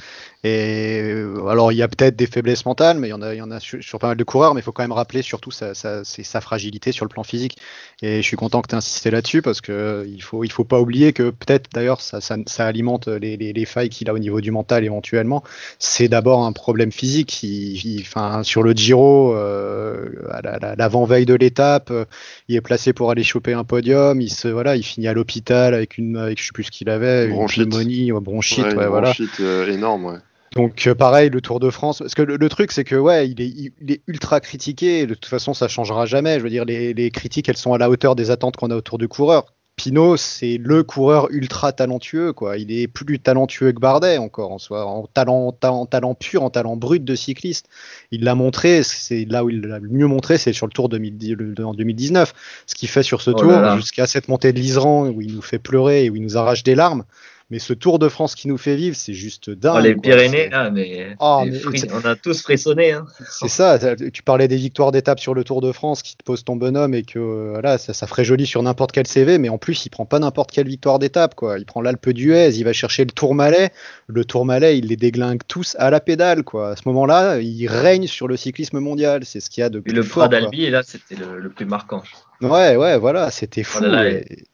[0.45, 3.35] Et euh, alors, il y a peut-être des faiblesses mentales, mais il y en a,
[3.35, 5.23] il y en a sur, pas mal de coureurs, mais il faut quand même rappeler
[5.23, 7.57] surtout sa, sa, sa fragilité sur le plan physique.
[8.03, 10.65] Et je suis content que tu aies insisté là-dessus parce que il faut, il faut
[10.65, 14.15] pas oublier que peut-être d'ailleurs ça, ça, ça, alimente les, les, les failles qu'il a
[14.15, 15.43] au niveau du mental éventuellement.
[15.79, 17.43] C'est d'abord un problème physique.
[17.43, 22.05] Il, enfin, sur le Giro, euh, à l'avant-veille de l'étape, euh,
[22.49, 24.21] il est placé pour aller choper un podium.
[24.21, 26.91] Il se, voilà, il finit à l'hôpital avec une, avec je sais plus ce qu'il
[26.91, 27.65] avait, bronchite.
[27.65, 29.13] une pneumonie, bronchite, ouais, ouais, voilà.
[29.13, 30.19] bronchite énorme, ouais.
[30.57, 33.41] Donc euh, pareil, le Tour de France, parce que le, truc c'est que ouais, il
[33.41, 35.07] est, il est, ultra critiqué.
[35.07, 36.39] De toute façon, ça changera jamais.
[36.39, 38.77] Je veux dire, les, les critiques, elles sont à la hauteur des attentes qu'on a
[38.77, 39.53] autour du coureur.
[39.77, 42.57] Pinot, c'est le coureur ultra talentueux, quoi.
[42.57, 46.49] Il est plus talentueux que Bardet encore, en soi, en talent, talent, talent pur, en
[46.49, 47.69] talent brut de cycliste.
[48.11, 50.89] Il l'a montré, c'est là où il l'a le mieux montré, c'est sur le Tour
[50.89, 52.33] 2010, en 2019.
[52.67, 55.43] Ce qu'il fait sur ce oh tour, jusqu'à cette montée de l'Isran où il nous
[55.43, 57.05] fait pleurer et où il nous arrache des larmes
[57.49, 59.77] Mais ce Tour de France qui nous fait vivre, c'est juste dingue.
[59.77, 59.95] Oh, les.
[59.95, 62.91] Pyrénées, là, mais, Ah, mais fri- c'est- on a tous frissonné.
[62.91, 63.07] Hein.
[63.31, 63.79] C'est ça,
[64.13, 66.93] tu parlais des victoires d'étape sur le Tour de France qui te pose ton bonhomme
[66.93, 69.91] et que voilà, ça, ça ferait joli sur n'importe quel CV, mais en plus il
[69.91, 71.57] prend pas n'importe quelle victoire d'étape quoi.
[71.61, 73.71] Il prend l'Alpe d'Huez, il va chercher le Tourmalet,
[74.09, 76.71] le Tourmalet il les déglingue tous à la pédale quoi.
[76.71, 79.79] À ce moment-là, il règne sur le cyclisme mondial, c'est ce qu'il y a de
[79.79, 80.25] Et plus le fort.
[80.25, 80.41] Prat quoi.
[80.41, 82.03] d'Albi, et là, c'était le, le plus marquant.
[82.41, 83.79] Ouais ouais voilà, c'était fou.
[83.83, 84.45] Oh là là, et-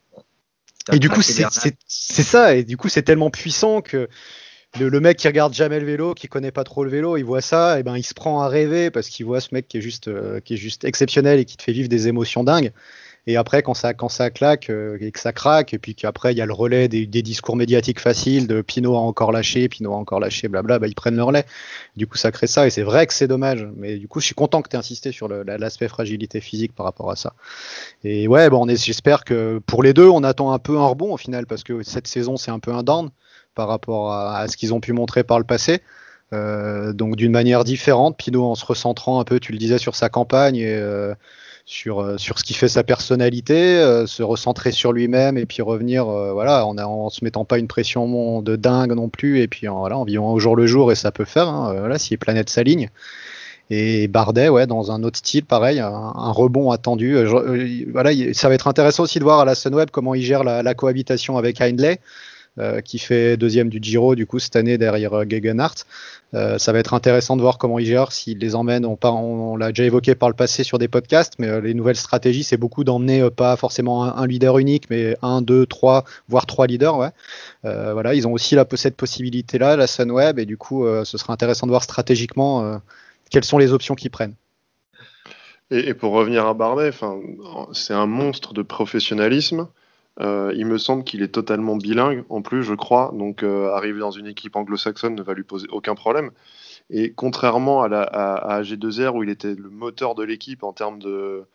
[0.90, 4.08] Et du coup, c'est c'est- c'est ça, et du coup, c'est tellement puissant que
[4.78, 7.24] le, le mec qui regarde jamais le vélo, qui connaît pas trop le vélo, il
[7.24, 9.78] voit ça, et ben il se prend à rêver parce qu'il voit ce mec qui
[9.78, 12.72] est juste, euh, qui est juste exceptionnel et qui te fait vivre des émotions dingues.
[13.26, 16.32] Et après, quand ça, quand ça claque euh, et que ça craque, et puis qu'après
[16.32, 19.68] il y a le relais des, des discours médiatiques faciles de Pinot a encore lâché,
[19.68, 21.44] Pinot a encore lâché, blabla, bah, ils prennent le relais.
[21.96, 23.68] Du coup, ça crée ça, et c'est vrai que c'est dommage.
[23.76, 26.84] Mais du coup, je suis content que tu aies insisté sur l'aspect fragilité physique par
[26.84, 27.34] rapport à ça.
[28.02, 31.16] Et ouais, bon, j'espère que pour les deux, on attend un peu un rebond au
[31.16, 33.10] final, parce que cette saison, c'est un peu un down
[33.54, 35.80] par rapport à, à ce qu'ils ont pu montrer par le passé.
[36.32, 39.94] Euh, donc d'une manière différente, Pinot en se recentrant un peu, tu le disais, sur
[39.94, 41.14] sa campagne et euh,
[41.64, 45.62] sur, euh, sur ce qui fait sa personnalité, euh, se recentrer sur lui-même et puis
[45.62, 49.48] revenir, euh, voilà, en, en se mettant pas une pression de dingue non plus, et
[49.48, 52.10] puis en, voilà, en vivant au jour le jour, et ça peut faire, hein, si
[52.10, 52.90] les planètes s'alignent.
[53.70, 57.16] Et Bardet, ouais, dans un autre style, pareil, un, rebond attendu.
[57.90, 60.44] Voilà, il- ça va être intéressant aussi de voir à la Sunweb comment il gère
[60.44, 61.98] la, la cohabitation avec Hindley,
[62.84, 65.84] qui fait deuxième du Giro du coup cette année derrière euh, Gegenhardt.
[66.34, 68.86] Euh, ça va être intéressant de voir comment il gère, s'il les emmène.
[68.86, 72.42] On, l'a déjà évoqué par le passé sur des podcasts, mais euh, les nouvelles stratégies,
[72.42, 76.66] c'est beaucoup d'emmener euh, pas forcément un, leader unique, mais un, deux, trois, voire trois
[76.66, 77.12] leaders.
[77.64, 81.18] Euh, voilà, ils ont aussi la, cette possibilité-là, la Sunweb, et du coup, euh, ce
[81.18, 82.78] sera intéressant de voir stratégiquement euh,
[83.30, 84.34] quelles sont les options qu'ils prennent.
[85.70, 86.90] Et, pour revenir à Bardet,
[87.72, 89.68] c'est un monstre de professionnalisme.
[90.20, 93.12] Euh, il me semble qu'il est totalement bilingue en plus, je crois.
[93.14, 96.30] Donc, euh, arriver dans une équipe anglo-saxonne ne va lui poser aucun problème.
[96.90, 100.72] Et contrairement à, la, à, à AG2R où il était le moteur de l'équipe en
[100.72, 101.46] termes de,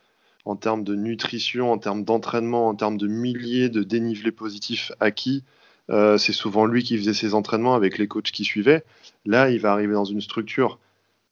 [0.96, 5.44] nutrition, en termes d'entraînement, en termes de milliers de dénivelés positifs acquis,
[5.90, 8.84] euh, c'est souvent lui qui faisait ses entraînements avec les coachs qui suivaient.
[9.26, 10.80] Là, il va arriver dans une structure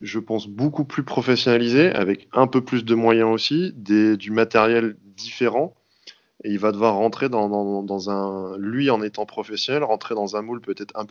[0.01, 5.73] je pense, beaucoup plus professionnalisé, avec un peu plus de moyens aussi, du matériel différent.
[6.43, 8.57] Et il va devoir rentrer dans, un.
[8.57, 11.05] Lui, en étant professionnel, rentrer dans un moule peut-être un,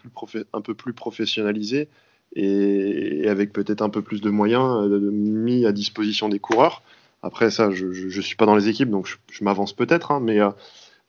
[0.60, 1.88] peu plus professionnalisé
[2.36, 6.82] et, avec peut-être un peu plus de moyens euh, mis à disposition des coureurs.
[7.22, 10.20] Après, ça, je ne suis pas dans les équipes, donc je, je m'avance peut-être, hein,
[10.20, 10.50] mais, euh,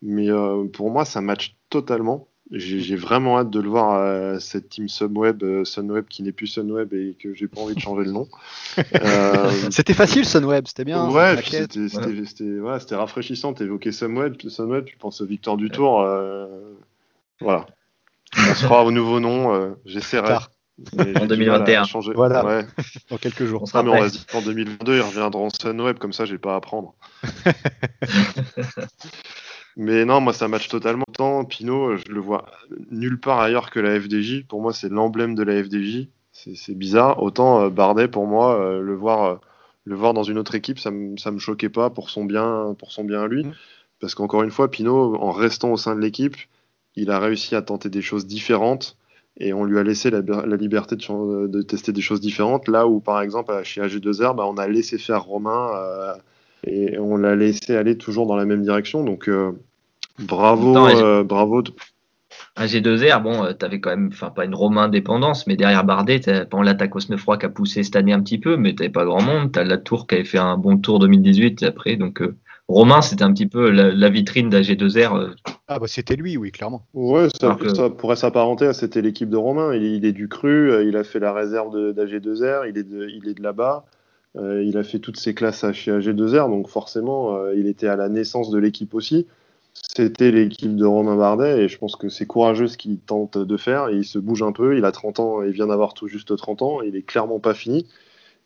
[0.01, 2.27] mais euh, pour moi, ça match totalement.
[2.51, 6.45] J'ai vraiment hâte de le voir euh, cette team Sunweb, euh, Sunweb qui n'est plus
[6.45, 8.27] Sunweb et que j'ai pas envie de changer le nom.
[8.95, 9.51] Euh...
[9.71, 11.09] c'était facile Sunweb, c'était bien.
[11.09, 11.79] Ouais, c'était
[12.43, 12.59] ouais.
[12.59, 13.53] ouais, rafraîchissant.
[13.53, 16.01] T'évoquais Sunweb, Sunweb, tu penses Victor du Tour.
[16.01, 16.45] Euh,
[17.41, 17.65] voilà.
[18.37, 19.53] On se fera au nouveau nom.
[19.53, 20.35] euh, J'essaierai.
[20.97, 21.85] En 2021.
[21.85, 22.11] Changer.
[22.13, 22.45] Voilà.
[22.45, 22.65] Ouais.
[23.09, 23.63] Dans quelques jours.
[23.63, 26.57] On sera, mais on reste en 2022, ils reviendront Sunweb, comme ça, j'ai pas à
[26.57, 26.93] apprendre.
[29.77, 31.05] Mais non, moi ça match totalement.
[31.13, 32.45] Tant Pinot, je le vois
[32.91, 34.45] nulle part ailleurs que la FDJ.
[34.47, 36.07] Pour moi, c'est l'emblème de la FDJ.
[36.31, 37.21] C'est bizarre.
[37.23, 39.35] Autant euh, Bardet, pour moi, euh, le voir, euh,
[39.85, 42.75] le voir dans une autre équipe, ça me, ça me choquait pas pour son bien,
[42.77, 43.45] pour son bien à lui.
[43.99, 46.35] Parce qu'encore une fois, Pinot, en restant au sein de l'équipe,
[46.95, 48.97] il a réussi à tenter des choses différentes
[49.37, 52.67] et on lui a laissé la, la liberté de, de, tester des choses différentes.
[52.67, 56.13] Là où, par exemple, chez AG2R, bah, on a laissé faire Romain euh,
[56.65, 59.03] et on l'a laissé aller toujours dans la même direction.
[59.03, 59.51] Donc, euh,
[60.19, 61.63] bravo, Attends, euh, bravo.
[62.57, 66.21] Un G2R, bon, euh, t'avais quand même, enfin, pas une Romain dépendance, mais derrière Bardet,
[66.49, 69.05] bon, là, t'as Cosnefroy qui a poussé cette année un petit peu, mais t'avais pas
[69.05, 69.51] grand monde.
[69.51, 72.35] T'as la Tour qui avait fait un bon tour 2018 après, donc, euh,
[72.67, 75.15] Romain, c'était un petit peu la, la vitrine d'AG2R.
[75.17, 75.35] euh.
[75.67, 76.83] Ah, bah, c'était lui, oui, clairement.
[76.95, 77.73] Ouais, ça, que...
[77.73, 79.75] ça pourrait s'apparenter à c'était l'équipe de Romain.
[79.75, 83.27] Il, il, est du cru, il a fait la réserve d'AG2R, il est de, il
[83.29, 83.85] est de là-bas.
[84.37, 87.87] Euh, il a fait toutes ses classes à, chez AG2R, donc forcément, euh, il était
[87.87, 89.27] à la naissance de l'équipe aussi.
[89.73, 93.57] C'était l'équipe de Romain Bardet, et je pense que c'est courageux ce qu'il tente de
[93.57, 93.89] faire.
[93.89, 96.35] Et il se bouge un peu, il a 30 ans, il vient d'avoir tout juste
[96.35, 97.85] 30 ans, il est clairement pas fini.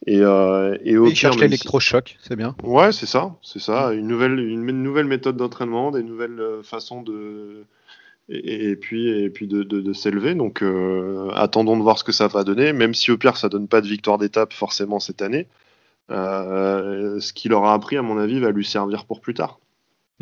[0.06, 2.56] Et, euh, et, au il cherche l'électrochoc, c'est bien.
[2.64, 3.94] Ouais, c'est ça, c'est ça.
[3.94, 7.66] Une nouvelle, une, une nouvelle méthode d'entraînement, des nouvelles façons de.
[8.30, 10.36] Et, et puis, et puis de, de, de s'élever.
[10.36, 13.50] Donc, euh, attendons de voir ce que ça va donner, même si au pire, ça
[13.50, 15.48] donne pas de victoire d'étape forcément cette année.
[16.12, 19.60] Euh, ce qu'il aura appris, à mon avis, va lui servir pour plus tard.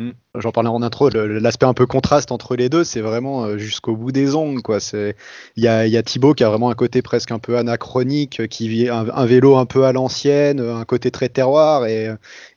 [0.00, 0.12] Hmm.
[0.36, 3.96] J'en parlais en intro, l'aspect un peu contraste entre les deux, c'est vraiment euh, jusqu'au
[3.96, 4.62] bout des ongles.
[4.62, 4.78] Quoi.
[4.92, 5.14] Il
[5.56, 8.68] y a, y a Thibaut qui a vraiment un côté presque un peu anachronique, qui
[8.68, 12.10] vit un, vélo un peu à l'ancienne, un côté très terroir, et,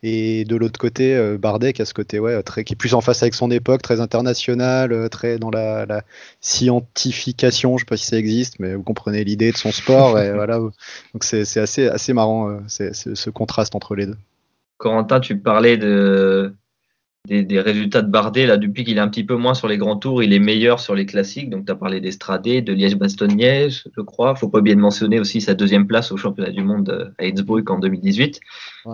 [0.03, 2.93] et de l'autre côté, euh, Bardet qui a ce côté ouais, très, qui est plus
[2.93, 6.03] en face avec son époque, très international, euh, très dans la, la
[6.41, 10.19] scientification, je sais pas si ça existe, mais vous comprenez l'idée de son sport.
[10.19, 10.59] et voilà.
[10.59, 14.17] Donc c'est assez, assez marrant ce contraste entre les deux.
[14.77, 16.55] Corentin, tu parlais de
[17.27, 18.45] des, résultats de Bardet.
[18.45, 20.79] Là, depuis qu'il est un petit peu moins sur les grands tours, il est meilleur
[20.79, 21.49] sur les classiques.
[21.49, 24.35] Donc, tu as parlé d'Estradé, de Liège-Bastogne-Liège, je crois.
[24.35, 27.69] faut pas oublier de mentionner aussi sa deuxième place au championnat du monde à Innsbruck
[27.69, 28.39] en 2018.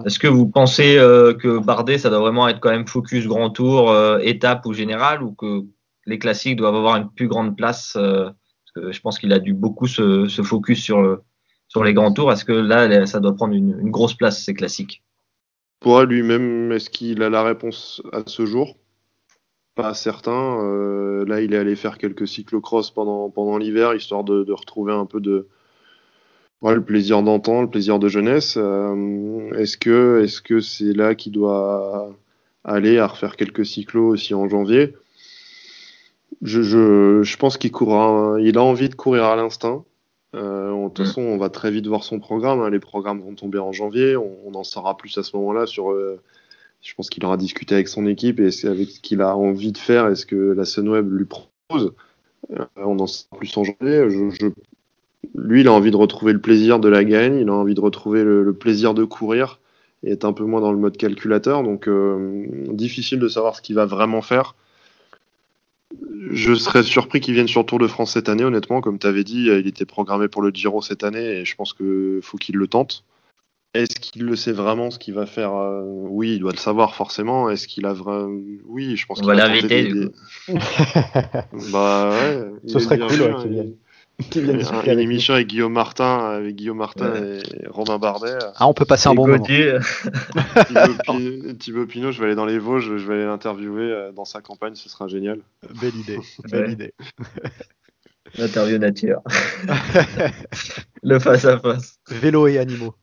[0.05, 3.49] Est-ce que vous pensez euh, que Bardet, ça doit vraiment être quand même focus grand
[3.49, 5.63] tour, euh, étape ou général, ou que
[6.05, 9.39] les classiques doivent avoir une plus grande place euh, parce que Je pense qu'il a
[9.39, 11.19] dû beaucoup se, focus sur,
[11.67, 12.31] sur les grands tours.
[12.31, 15.03] Est-ce que là, ça doit prendre une, une grosse place, ces classiques?
[15.79, 18.77] Pour lui-même, est-ce qu'il a la réponse à ce jour
[19.75, 20.59] Pas certain.
[20.63, 25.05] Euh, là, il est allé faire quelques cyclocross pendant, pendant l'hiver, histoire de, retrouver un
[25.05, 25.47] peu de
[26.63, 28.55] le plaisir d'antan, le plaisir de jeunesse.
[28.57, 29.77] Euh, est-ce
[30.41, 32.15] que c'est là qu'il doit
[32.63, 34.95] aller à refaire quelques cyclos aussi en janvier?
[36.41, 39.85] Je, je, pense qu'il courra, il a envie de courir à l'instinct.
[40.37, 41.05] Euh, de toute mm.
[41.05, 42.61] façon, on va très vite voir son programme.
[42.61, 42.69] Hein.
[42.69, 44.15] Les programmes vont tomber en janvier.
[44.15, 45.91] On, en saura plus à ce moment-là sur.
[45.91, 46.19] Euh,
[46.81, 49.77] je pense qu'il aura discuté avec son équipe et avec ce qu'il a envie de
[49.77, 51.93] faire et ce que la Sunweb lui propose.
[52.51, 54.07] Euh, on en saura plus en janvier.
[55.35, 57.39] Lui, il a envie de retrouver le plaisir de la gagne.
[57.39, 59.59] Il a envie de retrouver le, plaisir de courir
[60.03, 61.63] et être un peu moins dans le mode calculateur.
[61.63, 61.89] Donc,
[62.69, 64.55] difficile de savoir ce qu'il va vraiment faire.
[66.31, 68.81] Je serais surpris qu'il vienne sur Tour de France cette année, honnêtement.
[68.81, 71.73] Comme tu avais dit, il était programmé pour le Giro cette année et je pense
[71.73, 73.03] qu'il faut qu'il le tente.
[73.73, 76.95] Est-ce qu'il le sait vraiment ce qu'il va faire euh, Oui, il doit le savoir
[76.95, 77.49] forcément.
[77.49, 78.35] Est-ce qu'il a vraiment
[78.65, 79.91] Oui, je pense qu'il va l'inviter.
[81.71, 82.45] bah ouais.
[82.67, 83.73] Ce serait cool qu'il vienne
[84.35, 88.39] une émission avec Guillaume Martin, avec Guillaume Martin et Romain Bardet.
[88.55, 89.45] Ah, on peut passer un bon moment.
[91.59, 94.41] Thibaut, Pinot, je vais aller dans les Vosges, je vais aller l'interviewer euh, dans sa
[94.41, 95.41] campagne, ce sera génial.
[95.79, 96.17] Belle idée,
[96.51, 96.95] belle idée.
[98.37, 99.21] L'interview nature.
[101.03, 101.99] Le face à face.
[102.09, 102.95] Vélo et animaux.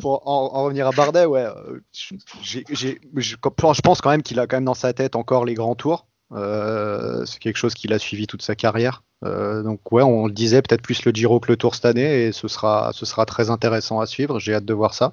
[0.00, 4.64] pour en, revenir à Bardet, ouais, euh, je pense quand même qu'il a quand même
[4.64, 6.08] dans sa tête encore les grands tours.
[6.32, 9.02] Euh, c'est quelque chose qu'il a suivi toute sa carrière.
[9.24, 12.24] Euh, donc ouais, on le disait, peut-être plus le Giro que le Tour cette année,
[12.24, 14.38] et ce sera, ce sera très intéressant à suivre.
[14.38, 15.12] J'ai hâte de voir ça.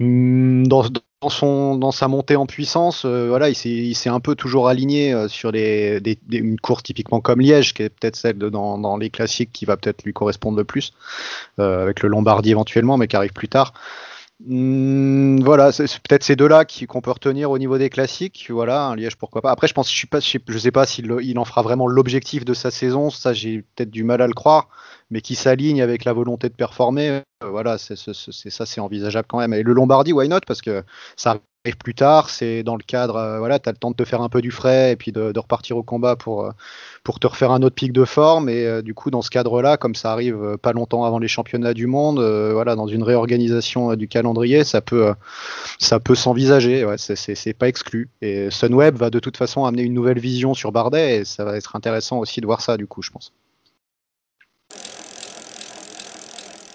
[0.00, 0.84] Hum, dans,
[1.28, 5.50] son, dans sa montée en puissance, euh, voilà, il s'est un peu toujours aligné sur
[5.50, 9.64] les, des, une course typiquement comme Liège, qui est peut-être celle dans, les classiques qui
[9.64, 10.92] va peut-être lui correspondre le plus,
[11.58, 13.74] avec le Lombardie éventuellement, mais qui arrive plus tard.
[14.42, 18.46] Hmm, voilà, c'est peut-être ces deux-là qu'on peut retenir au niveau des classiques.
[18.48, 19.50] Voilà, un Liège, pourquoi pas.
[19.50, 20.08] Après, je pense, je suis
[20.58, 23.10] sais, pas s'il il en fera vraiment l'objectif de sa saison.
[23.10, 24.68] Ça, j'ai peut-être du mal à le croire,
[25.10, 27.10] mais qui s'aligne avec la volonté de performer.
[27.10, 27.20] Euh,
[27.50, 29.52] voilà, c'est ça, c'est envisageable quand même.
[29.52, 30.40] Et le Lombardie, why not?
[30.46, 30.84] Parce que
[31.16, 33.96] ça arrive plus tard, c'est dans le cadre, euh, voilà, tu as le temps de
[33.96, 36.50] te faire un peu du frais et puis de, repartir au combat pour, euh,
[37.04, 38.48] pour te refaire un autre pic de forme.
[38.48, 41.74] Et euh, du coup, dans ce cadre-là, comme ça arrive pas longtemps avant les championnats
[41.74, 42.20] du monde,
[42.52, 45.12] voilà, dans une réorganisation du calendrier, ça peut,
[45.78, 48.08] ça peut s'envisager, ouais, c'est pas exclu.
[48.22, 51.56] Et Sunweb va de toute façon amener une nouvelle vision sur Bardet et ça va
[51.56, 53.32] être intéressant aussi de voir ça, du coup, je pense.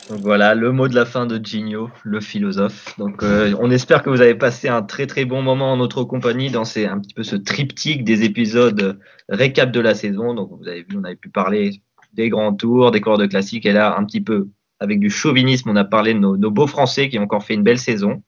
[0.10, 2.96] Voilà le mot de la fin de Gigno, le philosophe.
[3.00, 6.04] Donc euh, on espère que vous avez passé un très très bon moment en notre
[6.04, 9.00] compagnie dans ces, un petit peu ce triptyque des épisodes
[9.30, 10.36] récap de la saison.
[10.36, 11.82] Donc vous avez vu, on avait pu parler
[12.14, 14.48] des grands tours, des coureurs de classiques, et là un petit peu
[14.80, 17.64] avec du chauvinisme, on a parlé de nos, beaux Français qui ont encore fait une
[17.64, 18.22] belle saison.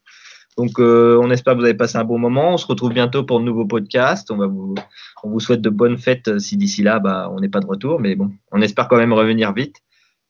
[0.56, 2.54] Donc euh, on espère que vous avez passé un bon moment.
[2.54, 4.32] On se retrouve bientôt pour de nouveaux podcasts.
[4.32, 4.74] On, va vous,
[5.22, 8.00] on vous souhaite de bonnes fêtes si d'ici là bah, on n'est pas de retour,
[8.00, 9.76] mais bon, on espère quand même revenir vite.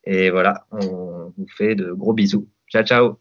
[0.04, 2.48] Et voilà, on vous fait de gros bisous.
[2.70, 3.18] Ciao, ciao.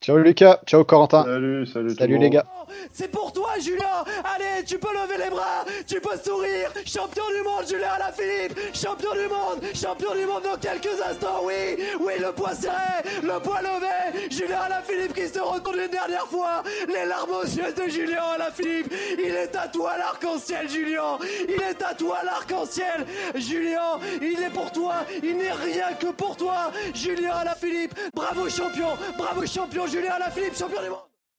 [0.00, 1.24] Ciao Lucas, ciao Corentin.
[1.24, 1.90] Salut, salut.
[1.90, 2.46] Salut les gars.
[2.92, 6.72] C'est pour toi Julien Allez, tu peux lever les bras, tu peux sourire.
[6.86, 11.82] Champion du monde Julien Alaphilippe Champion du monde, champion du monde dans quelques instants, oui
[12.00, 14.28] Oui, le poids serré, le poids levé.
[14.30, 16.62] Julien Alaphilippe qui se retourne une dernière fois.
[16.86, 18.92] Les larmes aux yeux de Julien Alaphilippe.
[19.18, 21.18] Il est à toi l'arc-en-ciel Julien.
[21.48, 23.06] Il est à toi l'arc-en-ciel.
[23.34, 25.04] Julien, il est pour toi.
[25.22, 26.70] Il n'est rien que pour toi.
[26.94, 27.94] Julien Alaphilippe.
[28.14, 31.07] Bravo champion, bravo champion Julien Alaphilippe, champion du monde